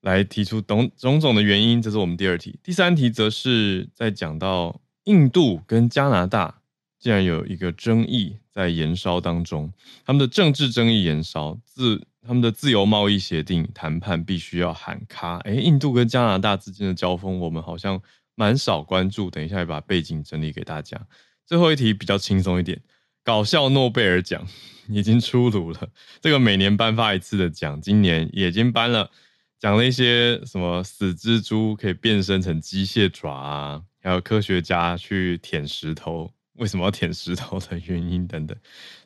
[0.00, 2.58] 来提出种种种的原因，这是我们第二题。
[2.62, 6.59] 第三题则是在讲到印度跟加拿大。
[7.00, 9.72] 竟然有一个争议在延烧当中，
[10.04, 15.38] 他们的政治争议延烧，自他们的自由贸易协定谈判必须要喊卡。
[15.38, 17.98] 哎，印度跟加拿大之间的交锋，我们好像
[18.34, 19.30] 蛮少关注。
[19.30, 21.00] 等一下把背景整理给大家。
[21.46, 22.78] 最后一题比较轻松一点，
[23.24, 24.46] 搞笑诺贝尔奖
[24.90, 25.88] 已经出炉了。
[26.20, 29.10] 这个每年颁发一次的奖，今年已经颁了，
[29.58, 36.30] 讲了一些什么死蜘蛛可以变身成机械爪啊，还有科学家去舔石头。
[36.60, 38.56] 为什么要舔石头的原因等等，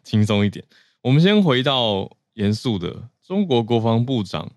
[0.02, 0.64] 轻松一点。
[1.00, 4.50] 我们先回到严肃的，中国国防部长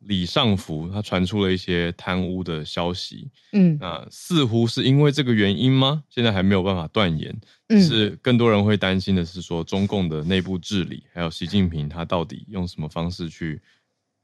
[0.00, 3.30] 李尚福，他传出了一些贪污的消息。
[3.52, 6.02] 嗯，那似乎是因为这个原因吗？
[6.10, 7.32] 现在还没有办法断言。
[7.68, 13.62] 嗯，是更多人会担心的是说，中共的内部治理，还有习近平他到底用什么方式去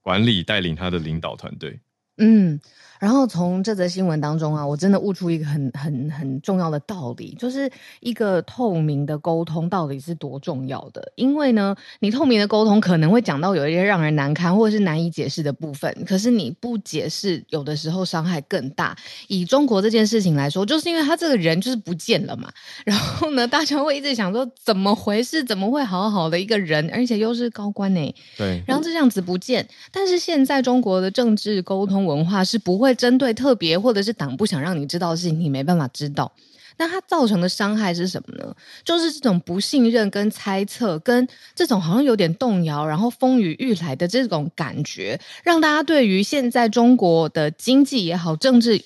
[0.00, 1.78] 管理、带领他的领导团队？
[2.18, 2.60] 嗯。
[2.98, 11.12] 然后从这则新闻当中啊，我真的悟出一个很很很重要的道理，就是一个透明的沟通到底是多重要的。
[11.14, 18.96] 因为呢，你透明的沟通可能会讲到有一些让人难堪或者是难以解释的部分，可是你不解释，有的时候伤害更大。
[19.28, 22.50] 以中国这件事情来说，就是因为他这个人就是不见了嘛。
[22.86, 25.44] 然后呢，大家会一直想说怎么回事？
[25.44, 28.14] 怎么会好好的一个人，而且又是高官呢？
[28.38, 28.62] 对。
[28.66, 32.94] 然后就这样子不见，但是现在中国的政治沟通文化是不会。
[32.94, 36.32] 针对特别或者是党不想让你知道的事情，你没办法知道。
[36.78, 38.54] 那它造成的伤害是什么呢？
[38.84, 48.82] 就是这种不信任、跟猜测、跟这种好像有点动摇，然后风雨欲来的这种感觉，让大家对于现在中国的经济也好、政治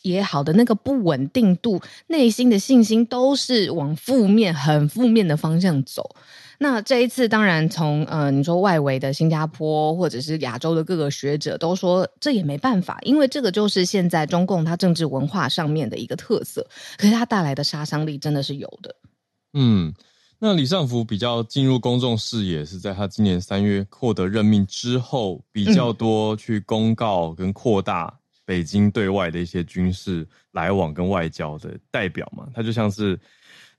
[0.00, 6.16] 也好的那个不稳定度、内心的信心都是往负面、很负面的方向走。
[6.64, 18.96] 那这一次，当然从呃，你说外围的新加坡或者是亚洲的各个学者都说，这也没办法，因为这个就是现在中共它政治文化上面的一个特色，可是它带来的杀伤力真的是有的。
[19.52, 19.92] 嗯，
[20.38, 28.10] 那李尚福比较进入公众视野是在他今年三月获得任命之后，比较多去公告跟扩大
[28.46, 33.20] 北京对外的一些军事来往跟外交的代表嘛，他就像是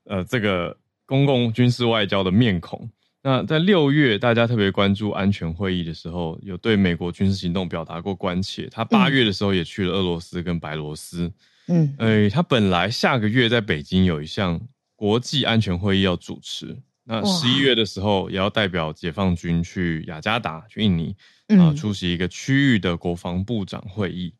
[0.03, 0.77] 呃这个。
[1.05, 2.89] 公共军事外交的面孔。
[3.21, 8.67] 那在六月，大家特别关注安全会议的时候，有对美国军事行动表达过关切。
[8.71, 11.31] 他八月的时候也去了俄罗斯跟白罗斯。
[11.67, 14.61] 嗯，诶，他本来下个月在北京有一项
[14.95, 16.77] 国际安全会议要主持。
[17.03, 21.15] 那十一月的时候，也要代表解放军去雅加达，去印尼
[21.59, 24.35] 啊，出席一个区域的国防部长会议。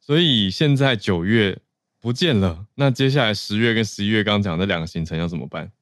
[0.00, 1.58] 所以现在九月
[2.00, 2.66] 不见了。
[2.76, 5.72] 那接下来十月跟十一月刚讲的两个行程要怎么办？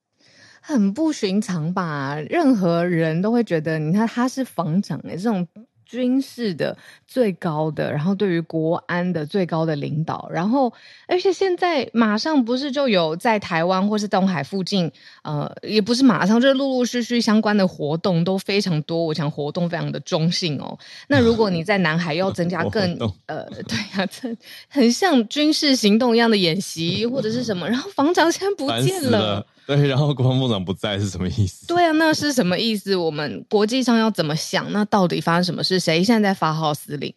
[0.68, 2.14] 很不寻常吧？
[2.28, 5.48] 任何人都会觉得，你看他是防长诶，这种
[5.86, 6.76] 军事的
[7.06, 10.70] 最高的，然后对于国安的最高的领导，然后
[11.06, 14.92] 而且现在马上不是就有在台湾或是东海附近，
[15.24, 19.02] 呃，也不是马上，就是陆陆续续相关的活动都非常多。
[19.02, 20.78] 我想活动非常的中性哦。
[21.08, 22.82] 那如果你在南海要增加 更
[23.24, 24.36] 呃，对呀、啊，这
[24.68, 29.46] 很像军事行动一样的演习或者是什么，然后防长现在不见了。
[29.68, 31.66] 对，然后国防部长不在是什么意思？
[31.66, 32.96] 对啊，那是什么意思？
[32.96, 34.72] 我们国际上要怎么想？
[34.72, 35.78] 那到底发生什么事？
[35.78, 37.14] 谁现在在发号司令？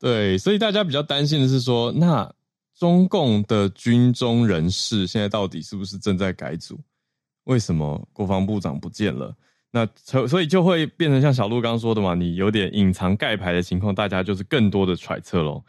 [0.00, 2.28] 对，所以大家比较担心的是说，那
[2.76, 6.76] 中共的军中人士现在到底是不是正在改组？
[7.44, 9.32] 为什么国防部长不见了？
[9.70, 9.88] 那
[10.26, 15.64] 所以就会变成像小鹿刚刚说的嘛，你有点隐藏盖牌的情况，大家就是更多的揣测咯，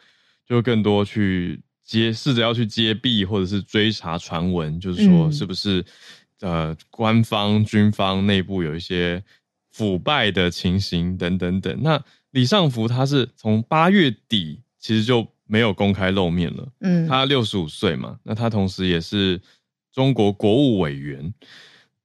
[0.48, 1.62] 就更多去。
[1.88, 5.80] 接试着要去揭弊，或者是追查传闻，就是说是不是、
[6.42, 9.24] 嗯、呃官方军方内部有一些
[9.72, 11.82] 腐败的情形等等等。
[11.82, 19.42] 那李尚福他是从八月底其实就没有公开露面了，嗯，他六十五岁嘛，那他同时也是
[19.94, 21.34] 中国国务委员，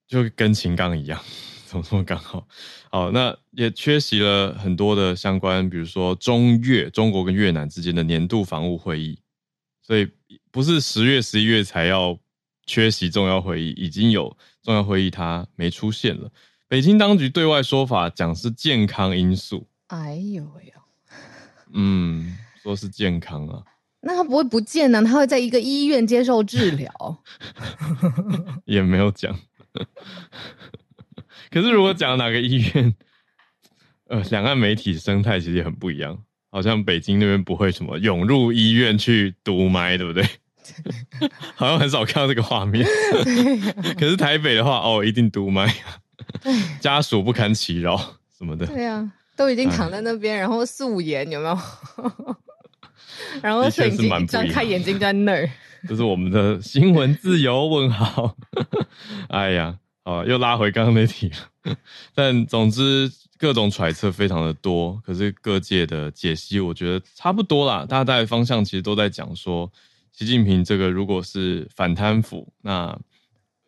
[0.06, 1.20] 就跟秦刚一样，
[1.66, 2.46] 怎么这么刚好？
[2.88, 9.18] 好，那也缺席了很多的相关，比如说中越中国跟越南之间的年度防务会议。
[9.82, 10.10] 所以
[10.50, 12.18] 不是十月、十一月才要
[12.66, 16.30] 缺席重要会议，已经有重要会议，他没出现了。
[16.68, 19.68] 北京当局对外说法讲是健康因素。
[19.88, 20.72] 哎呦喂呦，
[21.74, 23.62] 嗯，说是健康啊。
[24.00, 25.02] 那他不会不见呢？
[25.02, 27.22] 他会在一个医院接受治疗。
[28.64, 29.38] 也没有讲。
[31.50, 32.94] 可是如果讲哪个医院，
[34.06, 36.24] 呃，两岸媒体生态其实也很不一样。
[36.52, 40.22] 好像北京那边不会什么涌入医院去堵麦，对不对？
[41.56, 42.86] 好像很少看到这个画面。
[43.98, 45.74] 可是台北的话，哦，一定堵麦，
[46.78, 47.96] 家属不堪其扰
[48.36, 48.66] 什么的。
[48.66, 51.58] 对啊，都已经躺在那边，然后素颜有没有？
[53.40, 55.48] 然后摄影机张开眼睛在那儿。
[55.88, 57.66] 这是我们的新闻自由？
[57.66, 58.36] 问号。
[59.30, 61.74] 哎呀，好，又拉回刚刚那题了。
[62.14, 63.10] 但总之。
[63.42, 67.84] 各种揣测非常的多，可是各界的解析，我觉得差不多啦。
[67.84, 69.68] 大概方向其实都在讲说，
[70.12, 72.96] 习近平这个如果是反贪腐，那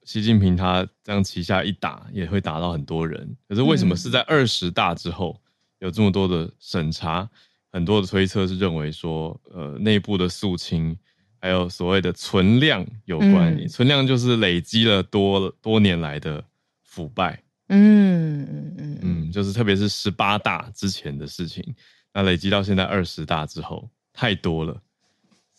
[0.05, 3.37] 习近平他这样旗下一打，也会打到很多人。
[3.49, 5.41] 可是为什么是在二十大之后
[5.81, 7.29] 有这么多的审查？
[7.73, 10.97] 很多的推测是认为说，呃，内部的肃清，
[11.41, 13.67] 还有所谓的存量有关。
[13.67, 16.45] 存量就是累积了多多年来的
[16.85, 17.43] 腐败。
[17.69, 21.75] 嗯嗯嗯嗯，就是特别是十八大之前的事情，
[22.13, 24.81] 那累积到现在二十大之后太多了，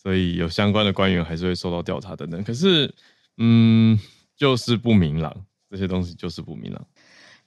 [0.00, 2.42] 所以有相关的官员还是会受到调查等等。
[2.44, 2.94] 可是，
[3.38, 3.98] 嗯，
[4.36, 5.34] 就是不明朗，
[5.68, 6.86] 这些东西就是不明朗。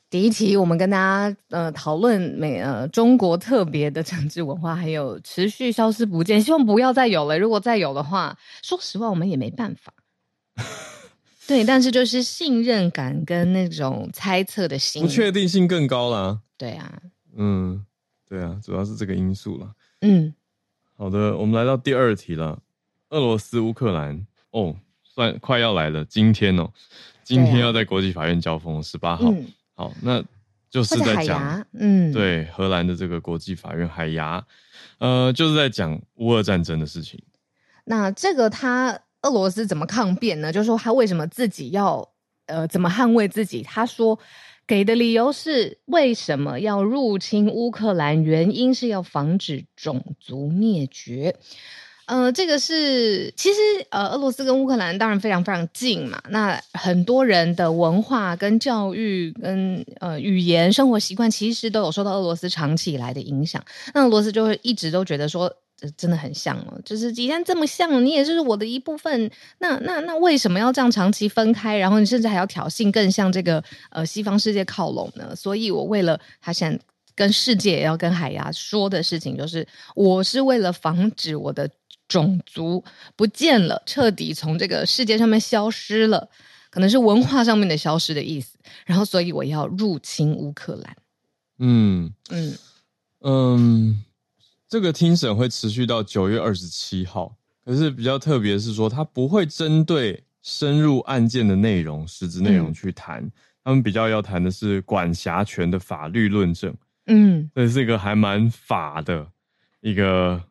[0.10, 7.38] 第一题，我们跟大家呃讨论美呃中国特别的政治文化，还有持续消失不见，希望不要再有了。
[7.38, 9.94] 如果再有的话，说实话，我们也没办法。
[11.50, 16.40] 对，但是就是信任感跟那种猜测的心，不确定性更高啦。
[16.56, 17.02] 对啊，
[17.36, 17.84] 嗯，
[18.28, 19.74] 对啊，主要是这个因素了。
[20.02, 20.32] 嗯，
[20.96, 22.62] 好的，我们来到第二题了。
[23.10, 26.70] 俄罗斯、乌克兰，哦，算快要来了，今天哦，
[27.24, 29.32] 今天要在国际法院交锋，十八号。
[29.32, 30.24] 嗯、好，那
[30.70, 34.46] 就是在讲，嗯，对，荷兰的这个国际法院海牙，
[35.00, 37.20] 呃，就是在讲乌俄战争的事情。
[37.86, 39.00] 那这个他。
[39.24, 40.52] 俄罗斯怎么抗辩呢？
[40.52, 42.10] 就是说他为什么自己要
[42.48, 43.62] 呃怎么捍卫自己？
[43.62, 44.18] 他说
[44.68, 48.24] 给的理由是为什么要入侵乌克兰？
[48.24, 51.36] 原因是要防止种族灭绝。
[52.06, 53.60] 呃，这个是其实
[53.92, 56.20] 呃，俄罗斯跟乌克兰当然非常非常近嘛。
[56.30, 63.64] 那很多人的文化跟教育跟呃语言、生活习惯，其实都有受到俄罗斯长期以来的影响。
[63.94, 65.54] 那俄罗斯就会一直都觉得说，
[65.96, 69.30] 真的很像哦，就是既然这么像，你也是我的一部分。
[69.60, 71.78] 那那那为什么要这样长期分开？
[71.78, 75.36] 然后你甚至还要挑衅，更向这个呃西方世界靠拢呢？
[75.36, 76.78] 所以我为了他想
[77.16, 81.70] 跟世界也要跟海牙说的事情，就是我是为了防止我的。
[82.10, 82.84] 种族
[83.16, 86.28] 不见了，彻底从这个世界上面消失了，
[86.72, 88.58] 可能是文化上面的消失的意思。
[88.84, 90.96] 然后，所以我要入侵乌克兰。
[91.60, 92.58] 嗯嗯
[93.22, 94.04] 嗯，
[94.70, 97.36] 这个听审会持续到九月二十七号。
[97.66, 103.22] 可是比较特别是说，他不会针对深入案件的内容、实质内容去谈。
[103.24, 103.32] 嗯、
[103.64, 106.74] 他们比较要谈的是管辖权的法律论证。
[107.08, 109.28] 嗯，这是一个还蛮法的
[109.82, 110.42] 一个。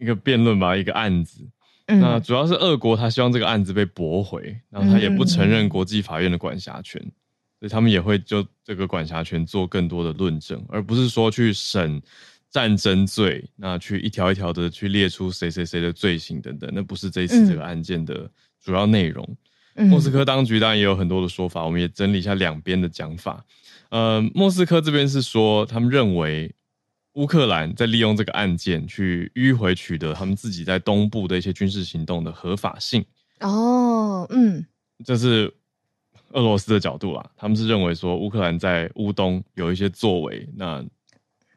[0.00, 1.46] 一个辩论吧，一个案子。
[1.84, 7.12] 嗯、那主要是俄国，他希望这个案子被驳回，然后他也不承认国际法院的管辖权，嗯、
[7.58, 12.00] 所以他们也会就这个管辖权做更多的论证，而不是说去审
[12.50, 18.30] 战争罪，那去一条一条的去列出谁谁谁的罪行等等，那不是这一次这个案件的
[18.62, 19.36] 主要内容。
[19.76, 23.44] 嗯、莫斯科当局当然也有很多的说法，我们也整理一下两边的讲法。
[23.90, 26.54] 呃，莫斯科这边是说，他们认为。
[27.14, 33.04] 乌克兰在利用这个案件去迂回取得他们自己在东部的一些军事行动的合法性。
[33.40, 34.64] 哦，嗯，
[35.04, 35.52] 这是
[36.30, 37.30] 俄罗斯的角度啦。
[37.36, 40.82] 他们是认为说乌克兰在乌东有一些作为，那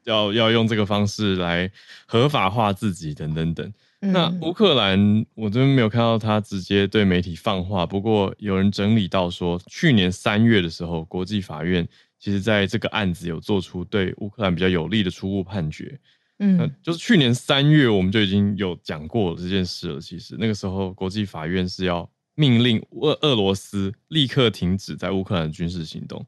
[0.03, 1.69] 要要用这个方式来
[2.05, 3.73] 合法化自己等等等。
[4.01, 11.87] 嗯、那乌克兰我这边没有看到他直接对媒体放话，不过有人整理到说，去年三月的时候，国际法院。
[12.19, 15.99] 其实，在这个案子有做出对乌克兰比较有利的初步判决，
[16.39, 19.99] 嗯，那就是去年三月我们就已经有讲过这件事了。
[19.99, 26.25] 其实那个时候，国际法院是要命令俄俄罗斯立刻停止在乌克兰的军事行动，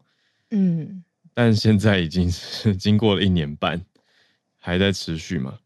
[0.51, 1.01] 嗯，
[1.35, 3.79] 但现在已经是 经过了一年半，
[4.57, 5.59] 还在持续嘛。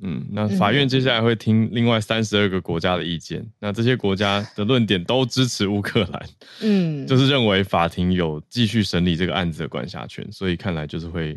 [0.00, 6.28] 嗯，那法院接下来会听另外三十二个国家的意见，嗯、那这些国家的论点都支持乌克兰，
[6.62, 11.36] 嗯，就是认为法庭有继续审理这个案子的管辖权，所以看来就是会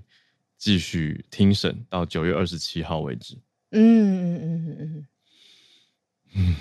[0.59, 3.35] 继续听审到九月二十七号为止。
[3.71, 5.05] 嗯嗯嗯嗯嗯，
[6.35, 6.55] 嗯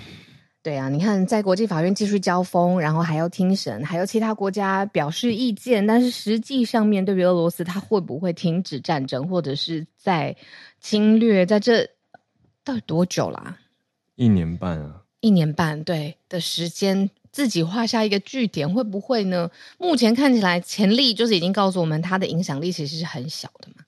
[0.63, 10.35] 对啊，你看在国际法院继续交锋，然后还要听审，还有其他国家表示意见，但是实际上面对于俄罗斯，他会不会停止战争，或者是在？
[10.83, 11.87] 侵略在这
[12.63, 13.55] 到底多久啦？
[14.15, 15.03] 一年半啊！
[15.19, 19.51] 一年半对的时间，自己画下一个句点，会不会呢？
[19.77, 23.83] 目前看起来，潜力就是已经告诉我们，它的影响力其实是很小的嘛。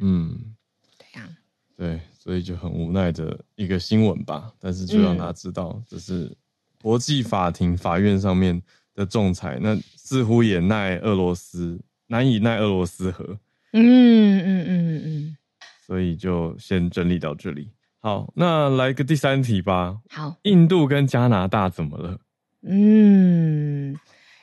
[0.00, 0.54] 嗯，
[0.98, 1.32] 对呀、啊，
[1.78, 4.50] 对，所以就很无奈的一个新闻吧。
[4.58, 6.34] 但是就让他知道，这是
[6.80, 8.62] 国际法庭法院上面
[8.94, 13.22] 的仲裁，那似乎也奈俄罗斯难以奈俄罗斯何。
[13.72, 15.04] 嗯嗯嗯嗯嗯。
[15.04, 15.36] 嗯
[15.86, 17.68] 所以就先整理到这里。
[18.00, 19.98] 好，那来个第三题吧。
[20.08, 22.18] 好，印度跟加拿大怎么了？
[22.62, 23.94] 嗯，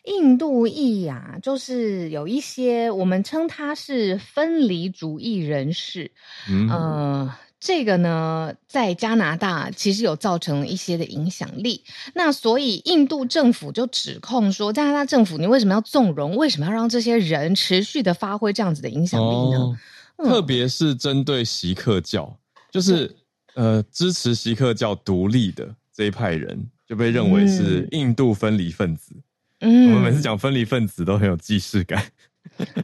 [0.06, 6.12] 印度裔呀、啊，就是有一些我们称他是分离主义人士。
[6.48, 11.84] 嗯，呃，这个呢，在加拿大其实有造成了一些的影响力。
[12.16, 16.36] 那所以印度政府就指控说，加拿大政府你为什么要纵容？
[16.36, 19.58] 为什么要让这些人持续的发挥这样子的影响力呢？
[19.60, 19.78] 哦
[20.18, 22.38] 特别是针对锡克教，
[22.70, 23.12] 就是
[23.56, 29.16] 呃支持锡克教独立的这一派人，就被认为是印度分离分子。
[29.62, 32.04] 嗯，我们每次讲分离分子都很有既视感。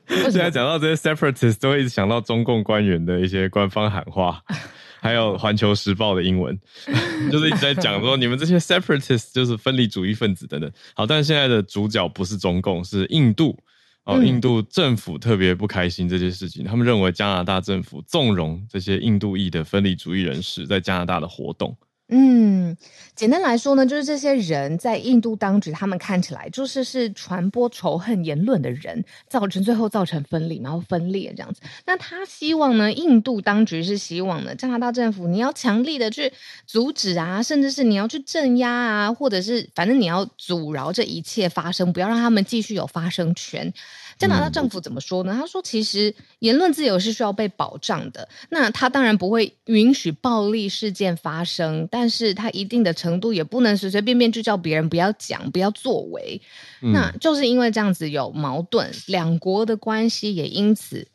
[0.08, 4.42] 现在讲到这些 separatists，都会一直想到中共官员的一些官方喊话，
[5.02, 6.58] 还有《环球时报》的英文，
[7.32, 10.72] 就是一直在讲说你们这些 separatists 就是分离主义分子等等。
[10.96, 13.58] 好，但是现在的主角不是中共，是印度。
[14.06, 21.78] 哦，印度政府特别不开心这件事情，他们认为加拿大政府纵容这些印度裔的分离主义人士在加拿大的活动。
[22.10, 22.78] 嗯，
[23.16, 31.60] 简单来说呢，就是这些人在印度当局，他们看起来就是是传播仇恨言论的人，造成最后造成分离，然后分裂这样子。
[31.86, 36.32] 那他希望呢，印度当局是希望呢，加拿大政府你要强力的去
[36.66, 43.74] 阻止啊，甚至是你要去镇压啊，或者是反正你要阻挠这一切发生，不要让他们继续有发生权。
[44.18, 45.34] 加拿大政府怎么说呢？
[45.40, 48.28] 他说：“其实言论自由是需要被保障的。
[48.50, 56.42] 那他当然不会允许暴力事件发生，但是他一定的程度也不能随随便便就叫别人不要讲、不要作为。
[56.82, 61.08] 嗯、那就是因为这样子有矛盾，两国的关系也因此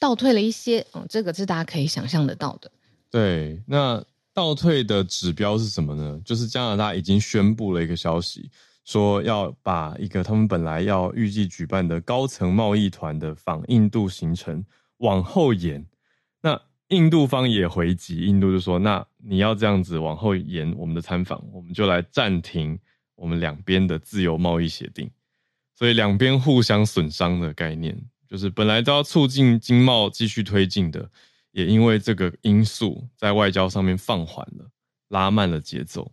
[0.00, 0.84] 倒退了一些。
[0.92, 2.70] 哦，这个是大家可以想象得到的。
[3.10, 4.02] 对，那
[4.34, 6.20] 倒退的指标是什么呢？
[6.24, 8.50] 就是加拿大已经宣布了一个消息。
[8.84, 14.64] 说要把一个他们本来要预计举办的高层贸易团的访印度行程
[14.98, 15.86] 往后延，
[16.40, 22.78] 那印度方也回击，印度就说：“那你要这样子往后延我们的参访，我们就来暂停
[23.14, 25.10] 我们两边的自由贸易协定。”
[25.74, 31.10] 所以两边互相损伤的概念，就是本来都要促进经贸继续推进的，
[31.52, 34.70] 也因为这个因素在外交上面放缓了，
[35.08, 36.12] 拉慢了节奏。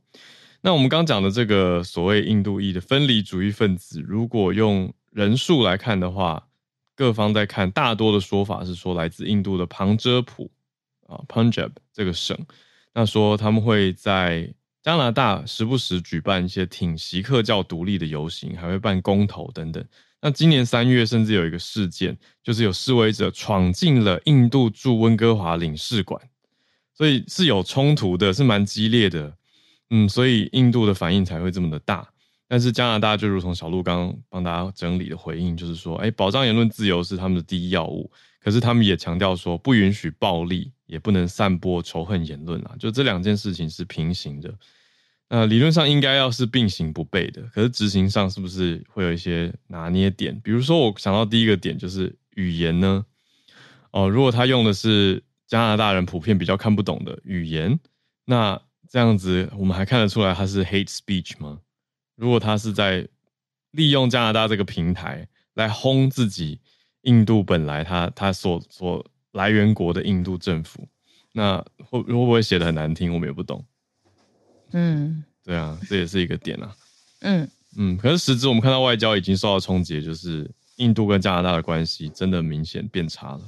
[0.62, 6.48] 那我们刚讲的这个所谓印度裔的分离主义分子，如果用人数来看的话，
[6.96, 10.52] 各方在看，大多的说法是说来自印度的旁遮普
[11.08, 12.38] 啊 Punjab 这个省，
[12.94, 14.54] 那说他们会在
[14.84, 19.84] 加拿大时不时举办一些挺锡克教独立的游行，还会办公投等等。
[20.22, 26.22] 那今年三月甚至有一个事件，就是有示威者闯进了印度驻温哥华领事馆，
[26.94, 29.38] 所以是有冲突的，是蛮激烈的。
[29.90, 32.08] 嗯，所以印度的反应才会这么的大，
[32.48, 44.54] 但是加拿大就如同小鹿刚刚帮大家整理的回应，就是说，哎，保障言论自由是他们的第一要务，可是他们也强调说，不允许暴力，也不能散播仇恨言论啊，就这两件事情是平行的，
[45.30, 50.40] 呃，理论上应该要是并行不悖的，可是执行上是不是会有一些拿捏点？
[50.44, 53.06] 比如说，我想到第一个点就是语言呢，
[53.92, 57.80] 哦，如果他用的是加拿大人普遍比较看不懂的语言，
[58.26, 58.60] 那
[58.90, 61.60] 这样子，我们还看得出来他是 hate speech 吗？
[62.16, 63.08] 如果他是在
[63.72, 66.60] 利用加拿大这个平台来轰自己
[67.04, 70.88] 印度本来他他所所来源国的印度政府，
[71.34, 73.14] 那会会不会写的很难听？
[73.14, 73.64] 我们也不懂。
[74.72, 76.76] 嗯，对啊，这也是一个点啊。
[77.22, 83.42] 嗯嗯，可是实质我们看到外交已经受到冲击，就是印度跟加拿大的关系真的明显变差了。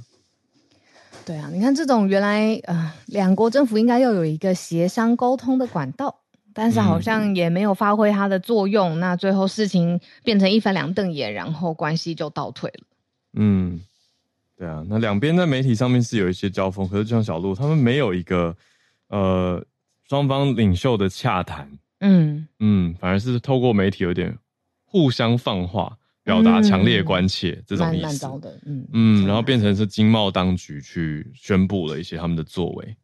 [1.26, 6.13] 对啊，你看这种原来呃，两国政府应该要有一个协商沟通的管道，
[6.53, 12.86] 但是好像也没有发挥它的作用，嗯、那最后事情变成一翻两瞪眼，然后关系就倒退了。
[13.34, 13.80] 嗯，
[14.57, 18.55] 对啊，那两边在媒体上面是有一些交锋，可是就像小鹿他们没有一个
[19.07, 19.63] 呃
[20.09, 21.69] 双方领袖的洽谈，
[21.99, 24.36] 嗯嗯，反而是透过媒体有点
[24.84, 25.97] 互相放话。
[26.32, 28.25] 表达强烈关切、嗯、这种意思，
[28.65, 32.95] 嗯嗯，然后变成是经贸当局去宣布了一些他们的作为，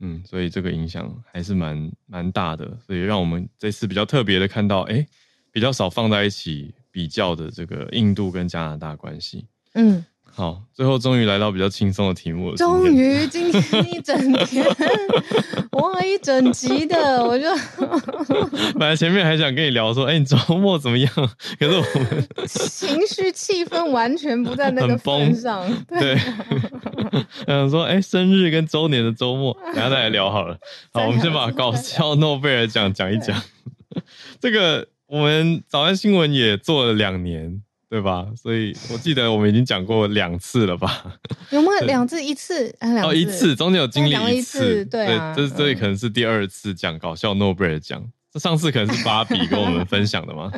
[0.00, 5.06] 嗯，所以这个影响还是蛮蛮大的，所以让我们这次比较特别的看到，哎，
[5.52, 10.04] 比较少放在一起比较的这个印度跟加拿大关系，嗯。
[10.36, 12.56] 好，最后终于来到比较轻松的题目了。
[12.58, 14.14] 终于今天一整
[14.44, 14.66] 天，
[15.72, 17.46] 哇，一整集的，我就
[18.78, 21.10] 本来前面还想跟你聊说，哎、欸，你周末怎么样？
[21.58, 25.66] 可是我们 情绪气氛完全不在那个份上。
[25.88, 26.18] 对，
[27.48, 30.58] 想说，哎、欸，生日跟周年的周末，等下再来聊好了。
[30.92, 33.42] 好，我们先把搞笑诺贝尔奖讲一讲。
[34.38, 37.62] 这个我们早安新闻也做了两年。
[37.88, 38.26] 对吧？
[38.36, 41.04] 所以我记得我们已经讲过两次了吧？
[41.50, 42.22] 有没有两次？
[42.22, 42.74] 一次？
[42.80, 44.84] 哦，一次，中间有经历一次。
[44.86, 48.04] 对啊，这这可能是第二次讲搞笑诺贝尔奖。
[48.32, 50.50] 这上次可能是芭比跟我们分享的吗？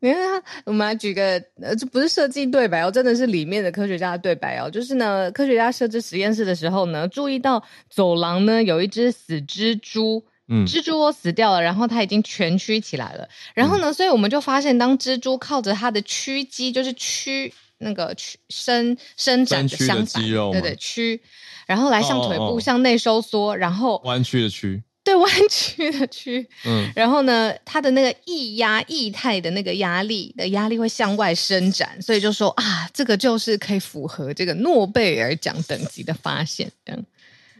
[0.00, 1.22] 你看他，我们来举个，
[1.60, 4.70] 呃，这不是设计对白哦，真的是里面的科学家的对白哦。
[4.70, 10.24] 就是呢，科学家设置实验室的时候呢，注意到走廊呢有一只死蜘蛛。
[10.48, 13.28] 嗯，蜘蛛窝死掉了，然后它已经蜷曲起来了。
[13.54, 21.20] 然后呢，嗯、所以我们就发现，当蜘蛛靠着它的屈肌，就是屈那个屈伸伸展的相反，对对屈，
[21.66, 37.04] 然后来向腿部向内收缩，然后弯曲的屈，对弯曲的屈，嗯，然后呢，它的那个液压液态的那个压力的压力会向外伸展，所以就说啊，这个就是可以符合这个诺贝尔奖等级的发现，这样。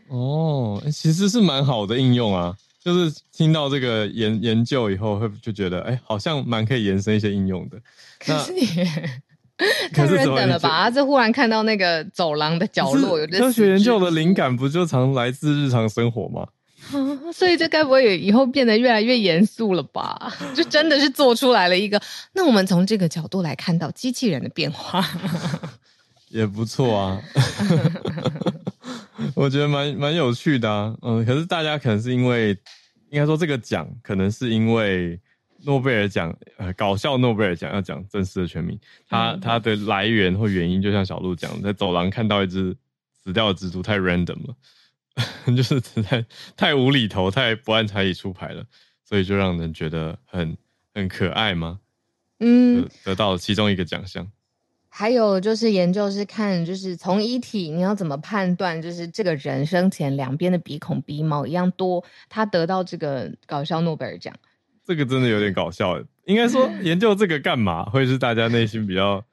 [0.09, 2.57] 哦，其实是蛮好的应用啊。
[2.85, 7.79] 就是听到这个研研究以后，会就觉得哎、欸，好像蛮可以延伸一些应用的。
[8.19, 8.67] 可是你
[9.93, 10.91] 太认真了吧？
[10.91, 16.49] 这忽然看到那个走廊的角落有科学研究的灵感，不就常来自日常生活吗？
[16.91, 16.99] 啊、
[17.33, 20.35] 所以这该不会也以后变得越来越严肃了吧？
[20.53, 22.03] 就真的是做出来了一个。
[22.33, 25.07] 那我们从这个角度来看到机器人的变化，
[26.31, 27.23] 也不错啊。
[29.35, 32.51] 我觉得蛮蛮有趣的啊，嗯，可是大家可能是因为，
[33.11, 35.19] 应该说这个奖可能是因为
[35.65, 42.77] 诺贝尔奖，呃，搞笑诺贝尔奖要讲正式的全名，它它的来源或原因，就像小鹿讲，在走廊看到一只
[43.23, 44.57] 死掉的蜘蛛太 random 了，
[45.55, 46.25] 就是实在
[46.57, 48.65] 太无厘头、太不按常理出牌了，
[49.05, 50.57] 所以就让人觉得很
[50.95, 51.81] 很可爱吗？
[52.41, 54.29] 嗯，得到了其中一个奖项。
[54.95, 64.35] 还有就是研究是看，就是从遗体你要怎么判断，就是这个人生前两边的鼻孔鼻毛一样多，他得到这个搞笑诺贝尔奖。
[64.87, 65.99] 这个真的有点搞笑。
[66.27, 69.25] 应该说 研究这个干嘛，会是大家内心比较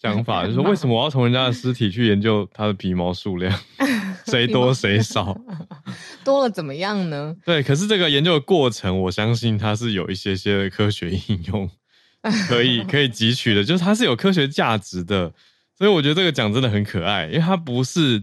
[0.00, 3.52] 想法，就是为什么我要从人家的尸体去研究他的皮毛数量，
[4.26, 5.36] 谁多谁少，
[6.24, 7.34] 多了怎么样呢？
[7.44, 11.68] 对，可是这个研究的过程，我相信它是有一些些的科学应用。
[12.48, 15.32] 可以可以汲取的，就是它是有科学价值的，
[15.76, 18.22] 所以我觉得这个奖真的很可爱，因为它不是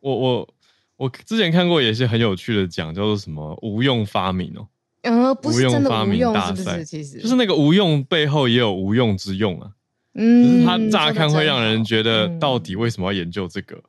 [0.00, 0.54] 我我
[0.96, 4.68] 我之前看过也是很有趣的奖，叫做什么无用发明哦，
[5.02, 7.18] 呃，不是真的无用大赛，其实？
[7.18, 9.72] 就是那个无用背后也有无用之用啊，
[10.14, 13.82] 嗯，就是它乍看会让人觉得到底为什么要研究这个，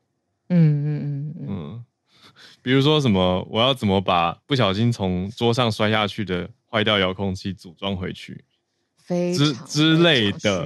[0.49, 1.45] 嗯嗯嗯。
[1.47, 1.85] 嗯，
[2.63, 8.43] 比如说什么我要怎么把不小心从桌上摔下去的坏掉遥控器组装回去。
[9.07, 10.65] 之之类的，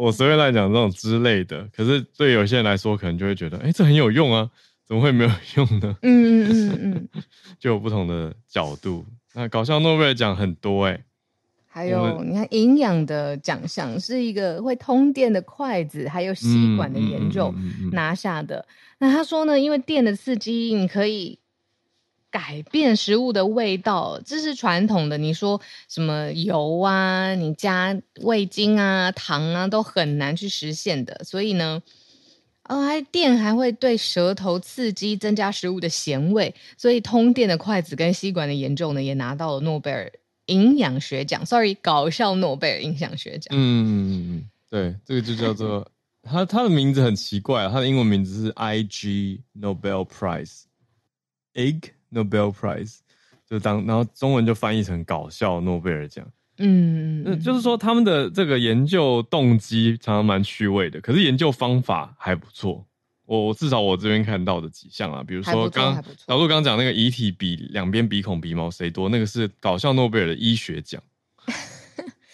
[0.00, 4.50] 我随便来讲这种之类的，可是对有些人来说，可能就会觉得，哎、欸，这很有用啊，
[4.86, 5.96] 怎么会没有 用呢？
[6.02, 7.08] 嗯嗯嗯嗯，
[7.58, 9.04] 就有不同的角度。
[9.34, 11.04] 那搞笑诺贝尔奖很多哎、欸，
[11.68, 17.54] 还有你看营养的奖项是一个会通电的筷子，还有吸管的研究
[17.92, 18.66] 拿下的。
[18.98, 21.38] 那他说呢，因为电的刺激，你可以。
[22.30, 25.18] 改变食物的味道，这是传统的。
[25.18, 31.20] 你说什么油啊，你加味精啊、糖啊，都很难去实现的。
[31.24, 31.82] 所以呢，
[32.68, 36.54] 哦，还电还会对舌头刺激，增加食物的咸味。
[36.76, 40.12] 所以通电的筷子跟吸管的研究呢，也拿到了诺贝尔
[40.46, 41.44] 营养学奖。
[41.44, 43.48] Sorry，搞笑诺贝尔营养学奖。
[43.58, 45.90] 嗯，对，这个就叫做
[46.22, 51.90] 它，它的名字很奇怪啊，它的英文名字是 IG Nobel Prize，Egg。
[52.12, 52.98] Nobel Prize
[53.48, 56.26] 就当，然后中文就翻译成搞笑诺贝尔奖。
[56.58, 62.84] 嗯，那就是说他们的这个研究动机常常蛮趣味的，可是研究方法还不错。
[63.24, 71.00] 我至少我这边看到的几项啊，比如说刚老陆刚讲那个遗体比两边鼻孔鼻毛谁多，那个是搞笑诺贝尔的医学奖。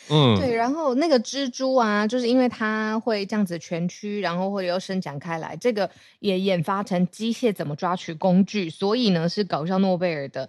[0.09, 5.91] 嗯，对，然后那个蜘蛛啊，就是因为它会这样子蜷曲，然后或者又伸展开来，这个
[6.21, 10.49] 也研发成机械怎么抓取工具，所以呢是搞笑诺贝尔的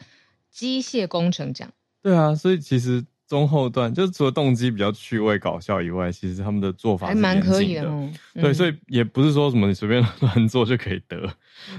[0.52, 1.70] 机械工程奖。
[2.02, 3.06] 对啊，所以其实。
[3.28, 7.84] 中后段就是除了动机比较趣味搞笑以外，其实他们的做法还蛮可以的。
[7.86, 11.30] 嗯、对，所以也不是说什么你随便 乱做就可以得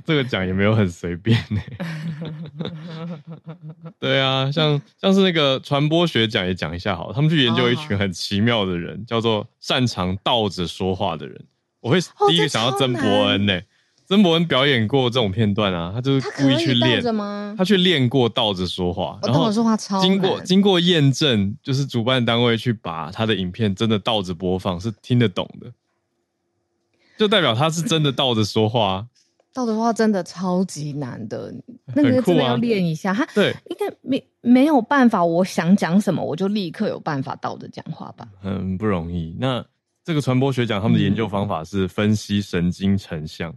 [0.05, 1.61] 这个奖，也没有很随便呢。
[3.99, 11.43] 对啊，像像是那个传播学奖也讲一下好了，他们去研究一群很奇妙的人，哦、叫做擅长倒着说话的人。
[11.81, 13.59] 我会第一个想到曾伯恩呢。
[14.09, 19.51] 曾伯恩表演过这种片段啊，他就是故意去练，他，他去练过倒着说话，然后
[20.01, 25.71] 经过经过验证，就是主办单位去把他的影片真的倒着播放，是听得懂的，
[27.19, 29.07] 就代表他是真的倒着说话。
[29.53, 31.53] 倒着说话真的超级难的，
[31.95, 33.13] 那个真的要练一下。
[33.13, 38.27] 他对，应该没没有办法，我想讲什么，我就立刻有办法倒着讲话吧？
[38.41, 39.37] 很不容易。
[39.39, 39.63] 那
[40.03, 43.55] 这个传播学奖他们的研究方法是分析神经成像。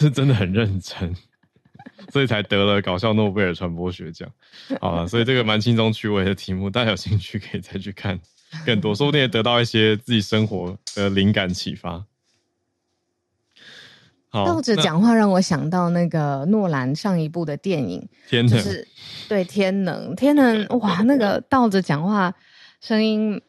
[0.00, 1.14] 是真的很认真，
[2.10, 4.26] 所以才得了搞笑诺贝尔传播学奖。
[4.80, 8.18] 好了，所以这个蛮轻松趣味的题目，大家有兴趣可以再去看
[8.64, 12.02] 更多，说不定也得到一些自己生活的灵感启发。
[14.30, 18.88] 好，倒着讲话让我想到那个诺兰上一部的电影《天能》，就是
[19.28, 22.34] 对《天能》，《天能》哇，那个 倒着讲话
[22.80, 23.42] 声音。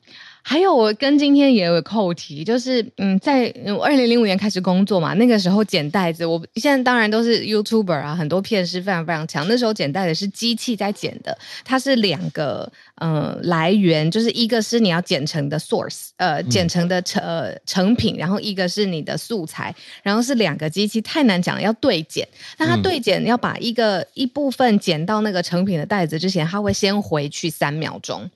[0.44, 9.48] 还有，我跟今天也有扣题，就是嗯，在二零零五年开始工作嘛，那个时候剪袋子，我现在当然都是 YouTuber 啊，很多片是非常非常强。
[9.48, 22.28] 那时候剪袋子是机器在剪的，它是两个呃来源，就是一个是你要剪成的 source，呃，剪成的成呃成品，然后一个是你的素材，然后是两个机器，太难讲，要对剪。
[22.58, 28.30] 那它对剪要把一个一部分剪到那个成品的袋子之前，它会先回去三秒钟。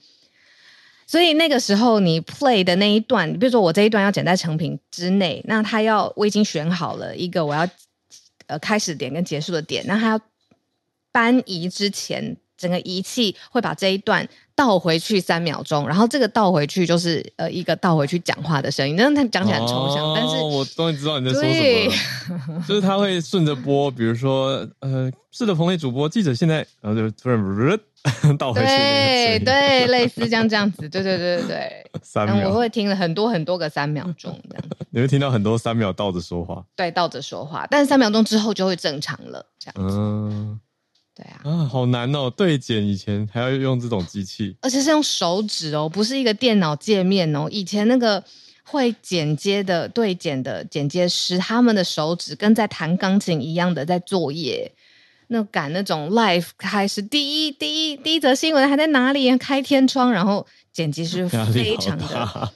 [1.08, 7.68] 所以那个时候你 play 的那一段，比如说我这一段要剪在成品之内，那他要我已经选好了一个我要
[8.48, 10.20] 呃开始点跟结束的点，那他要
[11.12, 27.80] 搬移之前，整个仪器会把这一段倒回去三秒钟，然后这个倒回去就是呃一个倒回去讲话的声音，但是他讲起来很抽象，哦、但是我终于知道你在说什么了，就是他会顺着播，比如说呃是的，棚内主播记者现在，然后就突然。
[28.38, 31.82] 倒回去，对对，类似这样这样子，对对对对对。
[32.04, 34.78] 三秒，我会听了很多很多个三秒钟这样子。
[34.90, 39.96] 你会听到很多三秒倒着说话，对，倒着说话，但是三秒钟之后就会正常了，这样子。
[39.98, 40.60] 嗯，
[41.16, 42.30] 对啊，啊，好难哦！
[42.30, 47.48] 对剪以前还要用这种机器，而且是用手指哦，不是一个电脑界面哦。
[47.50, 48.22] 以前那个
[48.64, 54.70] 会剪接的对剪的剪接师，他们的手指跟在弹钢琴一样的在作业。
[55.28, 59.38] 那赶那种 live 开始，第一第一第一则新闻还在哪里？
[59.38, 62.54] 开天窗，然后剪辑师 非常的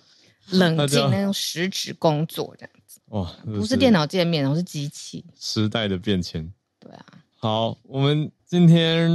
[0.51, 2.99] 冷静，那种食指工作这样子。
[3.07, 5.25] 哇，不是电脑界面，而是机器。
[5.39, 6.51] 时代的变迁。
[6.79, 7.05] 对啊。
[7.37, 9.09] 好，我们今天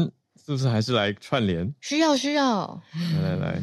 [0.44, 1.72] 是不是还是来串联？
[1.80, 2.82] 需要需要。
[3.22, 3.62] 来来来，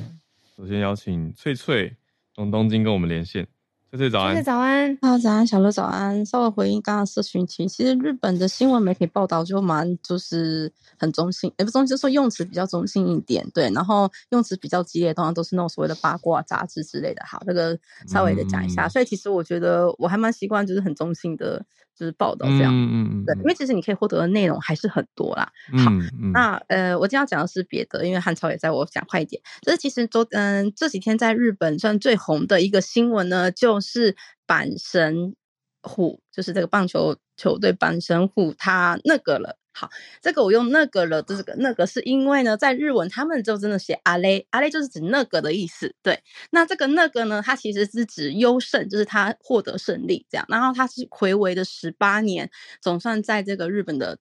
[0.56, 1.96] 首先邀请翠翠
[2.34, 3.48] 从东京跟我们连线。
[3.92, 4.34] 翠翠早安。
[4.34, 4.98] 翠翠早安。
[5.02, 6.26] 哈喽，早安，小乐早安。
[6.26, 13.70] 稍微回应刚刚社群题，其实日本的新闻媒体报道就蛮就是很中性，也不中性，就说用词比较中性一点，对。
[13.72, 17.22] 然后用词比较激烈，通常都是那种所谓的八卦杂志之类的。
[17.28, 17.78] 好，这个
[18.08, 18.86] 稍微的讲一下。
[18.86, 21.66] 嗯、所以其实我觉得我还蛮习惯，就是很中性的。
[21.96, 25.52] 就是报道这样，嗯嗯对，因为其实你可以获得的内容还是很多啦。
[25.84, 29.42] 好，嗯嗯、那呃，我今天要讲的是别的，因为汉超也在我讲快一点。
[29.62, 34.16] 就是其实昨嗯，这几天在日本算最红的一个新闻呢，就是
[34.48, 35.36] 阪神
[35.84, 39.58] 虎，就是这个棒球球队阪神虎，他那个了。
[39.74, 39.90] 好，
[40.22, 45.96] 这个我用那个了，这个那个是因为呢，在日文他们就真的写阿雷，阿雷就是指那个的意思。
[46.04, 50.46] 对，那这个那个呢，它其实是指优胜，就是他获得胜利这样。
[50.50, 52.50] 然后他是睽违的十八年，
[52.82, 54.18] 总算在这个日本的。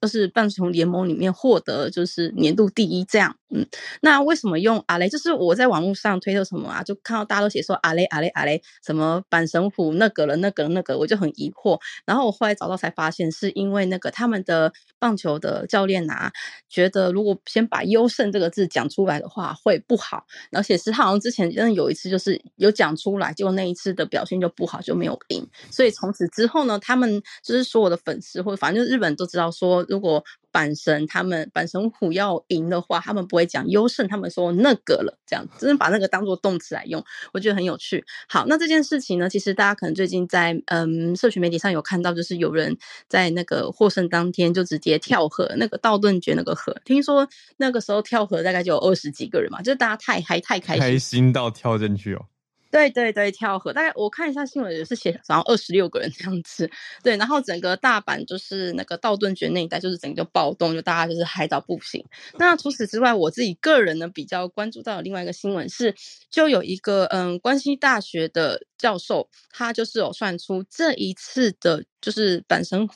[0.00, 3.66] 就是棒球联盟里面获得就是年度第一这样，嗯，
[4.02, 5.08] 那为什么用阿雷？
[5.08, 11.80] 就是我在网络上推特什么啊，就看到大家都写说阿雷阿雷阿雷，什么阪神虎那个了那个了那个，我就很疑惑。
[12.04, 16.30] 然后我后来找到才发现，是因为那个他们的棒球的教练啊，
[16.68, 25.48] 觉得如果先把优胜这个字讲出来的话会不好，而且是他好像之前真的有一次就是有讲出来，结果那一次的表现就不好，就没有赢。
[25.70, 29.82] 所以从此之后呢，他们就是说我的粉丝或反正日本都知道说。
[29.94, 38.04] 如果阪神他们阪神虎要赢的话，他们不会讲优胜，他们说那个了，这样真的把那个当做动词来用，我觉得很有趣。
[38.28, 42.76] 好，那这件事情呢，其实大家可能最近在嗯社群媒体上有看到，就是有人
[43.08, 52.26] 在那个获胜当天就直接跳河，那个道顿堀那个河，听说那个时候跳河大概就有二十几个人嘛，就是大家太嗨太开心，开心到跳进去哦。
[52.74, 56.68] 对对对，跳河大概我看一下新闻也是写，然后二十六个人这样子。
[57.04, 62.04] 对，然后整个大阪就是那个道顿崛那一带，就是整个暴动，就大家就是嗨到不行。
[62.36, 65.94] 那除此之外，我自己个人呢比较关注到另外一个新闻是，
[66.28, 72.88] 就有一个嗯关西大学的教授，他就是有算出这一次的就是阪神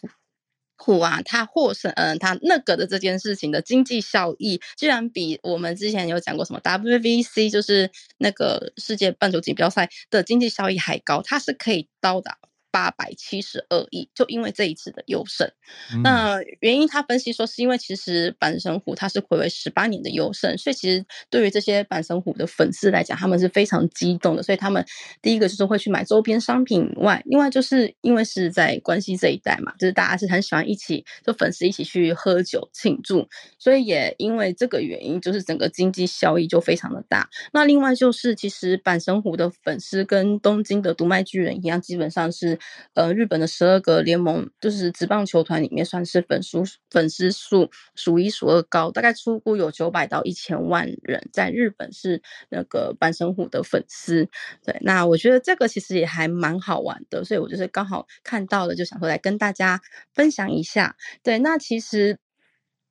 [0.79, 1.01] 虎。
[1.01, 12.39] 啊，他获胜，嗯、呃，他那个的这件事情的经济效益，居然比我们之前有讲过什么 WVC，就是那个世界棒球锦标赛的经济效益还高，它是可以到达。
[12.71, 15.51] 八百七十二亿，就因为这一次的优胜。
[15.95, 24.43] 嗯、那原因他分析说，是因为其实阪神虎他是回违十八年的优胜，所以其实对于这些阪神虎的粉丝来讲，他们是非常激动的。
[24.43, 24.85] 所以他们
[25.21, 33.27] 第一个就是会去买周边商品以外，另外就是因为是在关西这一带嘛，就是大家是很喜欢一起就粉丝一起去喝酒庆祝，
[33.59, 37.29] 所以也因为这个原因，就是整个经济效益就非常的大。
[37.53, 42.58] 那另外就是其实阪神虎的粉丝跟东京的读卖巨人一样，基本上是。
[42.95, 54.29] 呃，日本的十二个联盟就是职棒球团里面，算是粉丝粉丝数数一数二高，大概初估有九百到一千万人在日本是那个阪神虎的粉丝。
[54.65, 59.81] 对，那我觉得这个其实也还蛮好玩的，所以我就是刚好看到了，就想说来跟大家
[60.15, 60.97] 分享一下。
[61.23, 62.19] 对，那其实。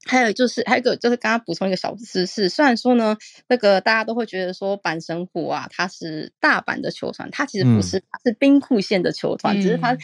[0.06, 3.18] 还有就是，还有一个就是刚刚补充一个小知识，虽然说呢，
[3.50, 9.98] 那个大家都会觉得说阪神虎啊，它是大阪的球团，它其实不是，它是兵库县的球团，嗯、只是它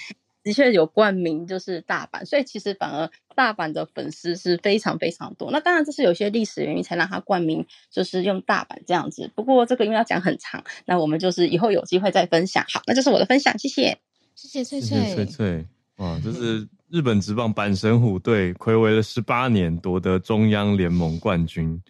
[0.44, 5.52] 的确有冠名就是大阪，所以其实反而大阪的粉丝是非常非常多。
[5.52, 9.32] 那当然这是有些历史原因才让它冠名，就是用大阪这样子。
[9.36, 12.66] 不过这个因为要讲很长，那我们就是以后有机会再分享。
[12.68, 13.98] 好，那就是我的分享，谢谢，
[14.36, 15.66] 谢谢翠翠，谢谢翠翠，
[15.96, 16.68] 哇，这是。
[16.94, 21.82] 日本职棒阪神虎队睽违了十八年夺得中央联盟冠军，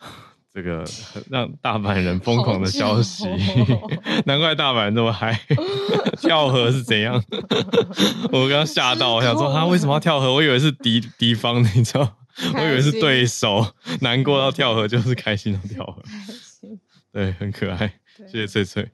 [0.54, 0.82] 这个
[1.28, 3.90] 让大阪人疯狂的消息，哦、
[4.24, 5.38] 难怪大阪人这么嗨。
[6.18, 7.22] 跳河是怎样？
[8.32, 10.32] 我刚刚吓到，我想说他为什么要跳河？
[10.32, 12.16] 我以为是敌敌方，你知道？
[12.54, 16.02] 我以为是对手，难过到跳河就是开心到跳河。
[17.12, 17.92] 对，很可爱，
[18.30, 18.88] 谢谢翠翠。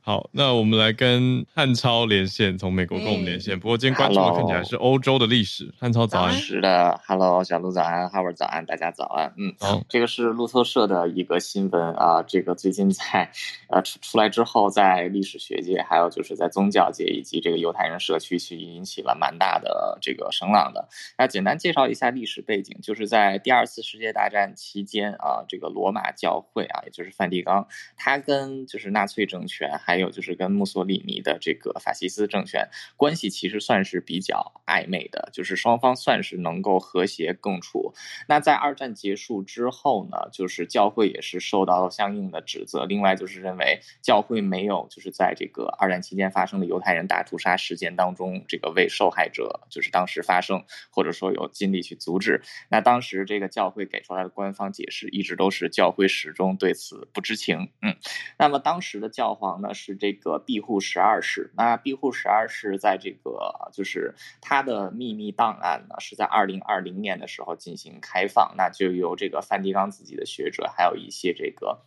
[0.00, 3.58] 好，那我们来跟汉超连线，从美国跟我们连线。
[3.58, 5.72] 不过今天关注的看起来是欧洲的历史。
[5.78, 6.32] 汉超早安。
[6.34, 9.32] 是的，Hello，小鹿早安，Howard 早安，大家早安。
[9.36, 12.22] 嗯，好，这个是路透社的一个新闻啊。
[12.22, 13.30] 这个最近在
[13.68, 20.88] 呃出出来之后，在历史学界，还有就是在宗教界以及这个犹太人社区，去引起了蛮大的这个声浪的。
[21.18, 27.66] 那简单介绍一下历史背景，就是在第二次世界大战期间啊，这个罗马教会啊，也就是梵蒂冈，
[27.96, 37.92] 它跟就是纳粹政权还有就是跟墨索里尼的这个法西斯政权关系其实算是比较暧昧的，就是双方算是能够和谐共处。
[38.28, 42.84] 那在二战结束之后呢，就是教会也是受到了相应的指责。
[42.84, 52.42] 另外就是认为教会没有就是在这个二战期间发生的犹太人大屠杀事件当中，这个为受害者就是当时发生，或者说有尽力去阻止。
[52.68, 57.70] 那当时这个教会给出来的官方解释一直都是教会始终对此不知情。
[57.80, 57.96] 嗯，
[58.38, 61.50] 那么当时的教皇呢，是这个庇护十二世。
[61.56, 71.86] 那庇护十二世在这个就是他的秘密档案呢，是在二零二零年的时候进行开放，那就由这个梵蒂冈自己的学者，还有一些这个。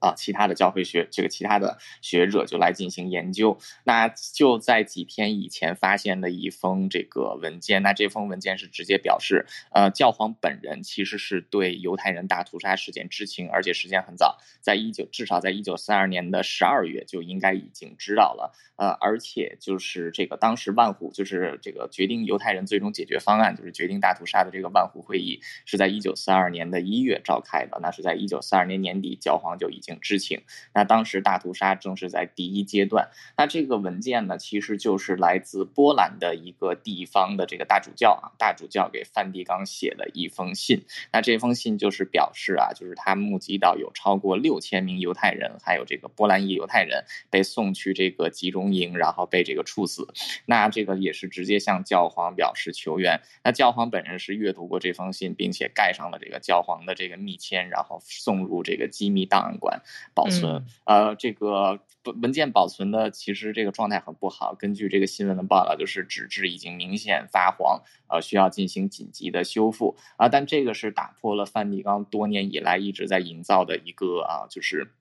[0.00, 3.58] 啊，其他的教会学这个其他的学者就来进行研究。
[3.84, 18.52] 那就在几天以前发现的一封这个文件，那这封文件是直接表示，呃，教皇本人其实是对犹太人大屠杀事件知情，而且时间很早，在一九至少在一九四二年的十二月就应该已经知道了。
[18.76, 27.80] 呃，而且就是这个当时万湖就是这个决定犹太人最终解决方案，就是决定大屠杀的这个万湖会议是在一九四二年的一月召开的。
[27.82, 29.87] 那是在一九四二年年底，教皇就已经。
[30.00, 30.42] 知情，
[30.74, 33.10] 那当时大屠杀正是在第一阶段。
[33.36, 40.84] 那这个文件呢，其实就是来自波兰的一个地方的这个大主教啊，大主教给梵蒂冈写了一封信。
[41.12, 50.08] 那这封信就是表示啊，就是他目击到有超过六千名犹太人，还有这个波兰裔犹太人被送去这个集中营，然后被这个处死。
[50.46, 53.20] 那这个也是直接向教皇表示求援。
[53.44, 59.77] 那教皇本人是阅读过这封信，并且盖上了这个教皇的这个密签，然后送入这个机密档案馆。
[60.14, 61.80] 保存，嗯、呃，这个
[62.22, 64.54] 文件保存的其实这个状态很不好。
[64.54, 70.28] 根据这个新闻的报道，就是纸质已经明显发黄，呃，需要进行紧急的修复啊、呃。
[70.28, 74.92] 但这个是打破了梵蒂冈多年以来一直在营造的一个啊，就是。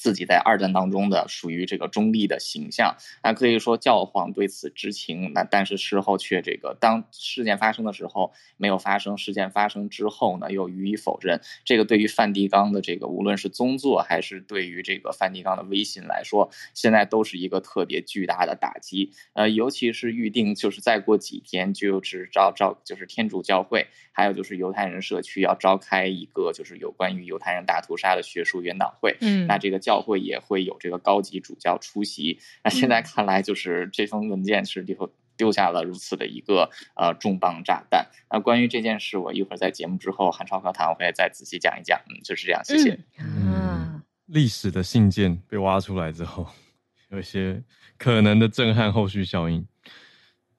[0.00, 11.42] 自己在二战当中的属于这个中立的形象，那可以说教皇对此知情，那但是事后却这个当事件发生的时候没有发生，事件发生之后呢又予以否认。
[11.66, 19.12] 这个对于梵蒂冈的这个无论是宗座还是对于这个梵蒂冈的威信来说，现在都是一个特别巨大的打击。
[19.34, 32.38] 呃，尤其是预定就是再过几天就是召召就是天主教会还有就是犹太人社区要召开一个就是有关于犹太人大屠杀的学术研讨会，嗯，那这个教会也会有这个高级主教出席。
[32.62, 38.10] 那现在看来，就是这封文件是丢丢下了如此的一个呃重磅炸弹。
[38.30, 41.98] 那关于这件事，我一会儿在节目之后韩超课堂会再仔细讲一讲。
[42.10, 42.98] 嗯，就是这样，谢谢。
[43.18, 46.46] 嗯，历史的信件被挖出来之后，
[47.08, 47.64] 有一些
[47.96, 49.66] 可能的震撼后续效应。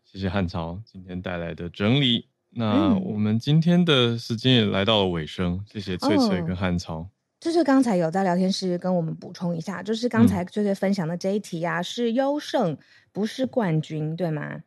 [0.04, 2.28] 谢谢汉朝今天带来的整理。
[2.54, 7.10] 那我们今天的时间也来到了尾声，谢谢翠翠跟汉超。
[7.42, 12.78] 就是刚才有在聊天室跟我们补充一下，就是刚才翠翠分享的这一题啊，嗯、是优胜，
[13.12, 14.62] 不是冠军，对吗？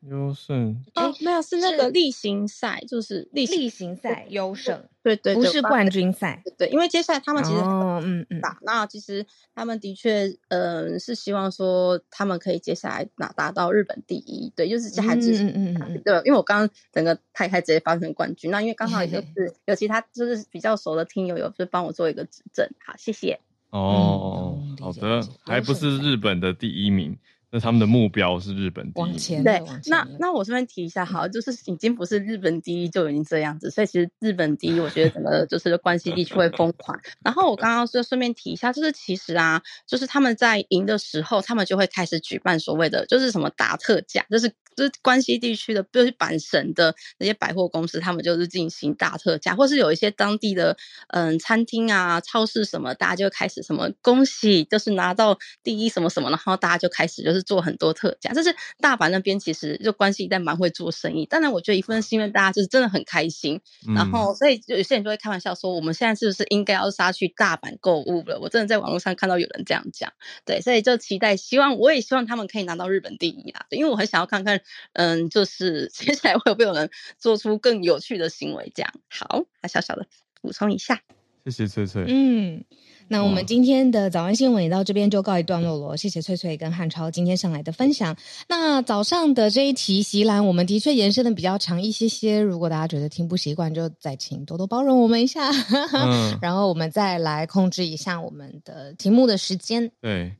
[0.00, 23.40] 优胜哦，没有，是那个例行赛，就是例例行赛优胜，对对，不是冠军赛，对，因为接下来他们其实嗯嗯打，那其实他们的确嗯是希望说他们可以接下来拿达到日本第一，对，就是还是嗯嗯嗯对，因为我刚刚整个太太直接发成冠军，那因为刚好也就 是有其他就是比较熟的听友有就帮我做一个指正，好，谢谢。
[23.70, 27.18] 哦，好的，还不是日本的第一名。
[27.50, 29.62] 那他们的目标是日本第一，往前对。
[29.86, 36.98] 那那我顺便提一下，好，就是已经不是日本第一就已经这样子，所以其实日本第一，我觉得整个 就是关西地区会疯狂。
[37.22, 44.52] 然后我刚刚就顺便提一下，就是其实啊，就是他们在赢的时候，他们就会开始举办所谓的就是什么大特价，就是。
[44.78, 50.76] 就是关西地区的，就是阪神的那些百货公司，他们就是进行大特价，或是有一些当地的
[51.08, 58.32] 嗯餐厅啊、超市什么，大家就开始什么恭喜，就是拿到第一什么什么，然后大家就开始就是做很多特价。
[58.32, 68.38] 就是大阪那边其实就关系一旦蛮会做生意，当然我觉得一部分是因为大家就是真的很开心，嗯、然后所以有些人就会开玩笑说，我们现在是不是应该要杀去大阪购物了？
[68.40, 70.12] 我真的在网络上看到有人这样讲，
[70.44, 74.60] 对，所以就期待，希望我也希望他们可以拿到日本第一啊，因为我很想要看看。
[74.92, 78.72] 嗯，就是接下来会不会有人做出更有趣的行为？
[78.74, 80.06] 这样好，那小小的
[80.40, 81.00] 补充一下。
[81.44, 82.04] 谢谢翠翠。
[82.08, 82.64] 嗯。
[83.10, 88.14] 那我们今天的早安新闻也到这边就告一段落了，谢谢翠翠跟汉超今天上来的分享。
[88.50, 95.48] 那早上的这一题席栏，我们的确延伸的比较长一些些，如果大家觉得听不习惯，就再请多多包容我们一下，
[95.96, 99.90] 嗯、然后我们再来控制一下我们的题目的时间。
[100.02, 100.30] 对。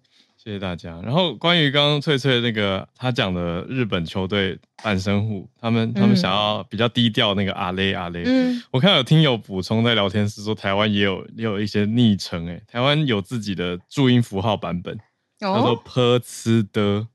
[0.48, 0.98] 谢谢大家。
[1.02, 8.22] 然后关于刚刚翠翠那个他讲的日本球队阪神户，他们他们想要比较低调那个阿雷阿雷。
[8.24, 14.98] 嗯，我看有听友补充在聊天室说，台湾也有也有一些昵称，哎，台湾有自己的注音符号版本，
[15.38, 17.06] 叫做坡吃的，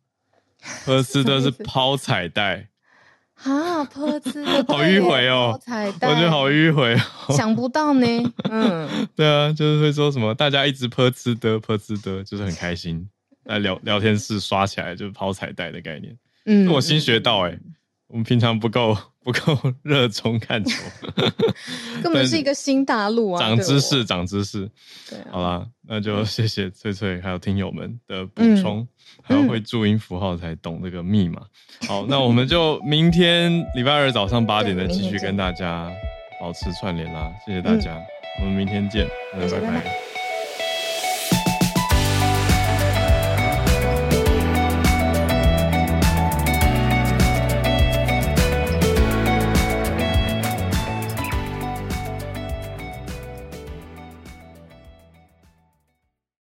[0.86, 2.70] 坡吃的是抛彩带
[3.44, 8.06] 啊，坡吃 好迂回哦，彩带，我觉得好迂回哦，想不到呢。
[8.52, 13.10] 嗯，对啊，就是会说什么大家一直坡吃的坡吃的，就是很开心。
[13.46, 17.60] 来聊聊天室刷起来就是抛彩带的概念，嗯，我新学到哎、欸，
[18.08, 20.84] 我们平常不够不够 热衷看球
[22.04, 24.70] 根本是一个新大陆啊，长知识长知识，
[25.10, 28.88] 对，好啦，那就谢谢翠翠还有听友们的补充，嗯、
[29.24, 31.42] 还要会注音符号才懂这个密码。
[31.82, 35.92] 嗯、好，那我们就明天礼拜二早上八点再继续跟大家
[36.40, 38.06] 保持串联啦，谢谢大家，嗯、
[38.42, 39.60] 我们明天见，拜拜。
[39.60, 40.13] 拜拜。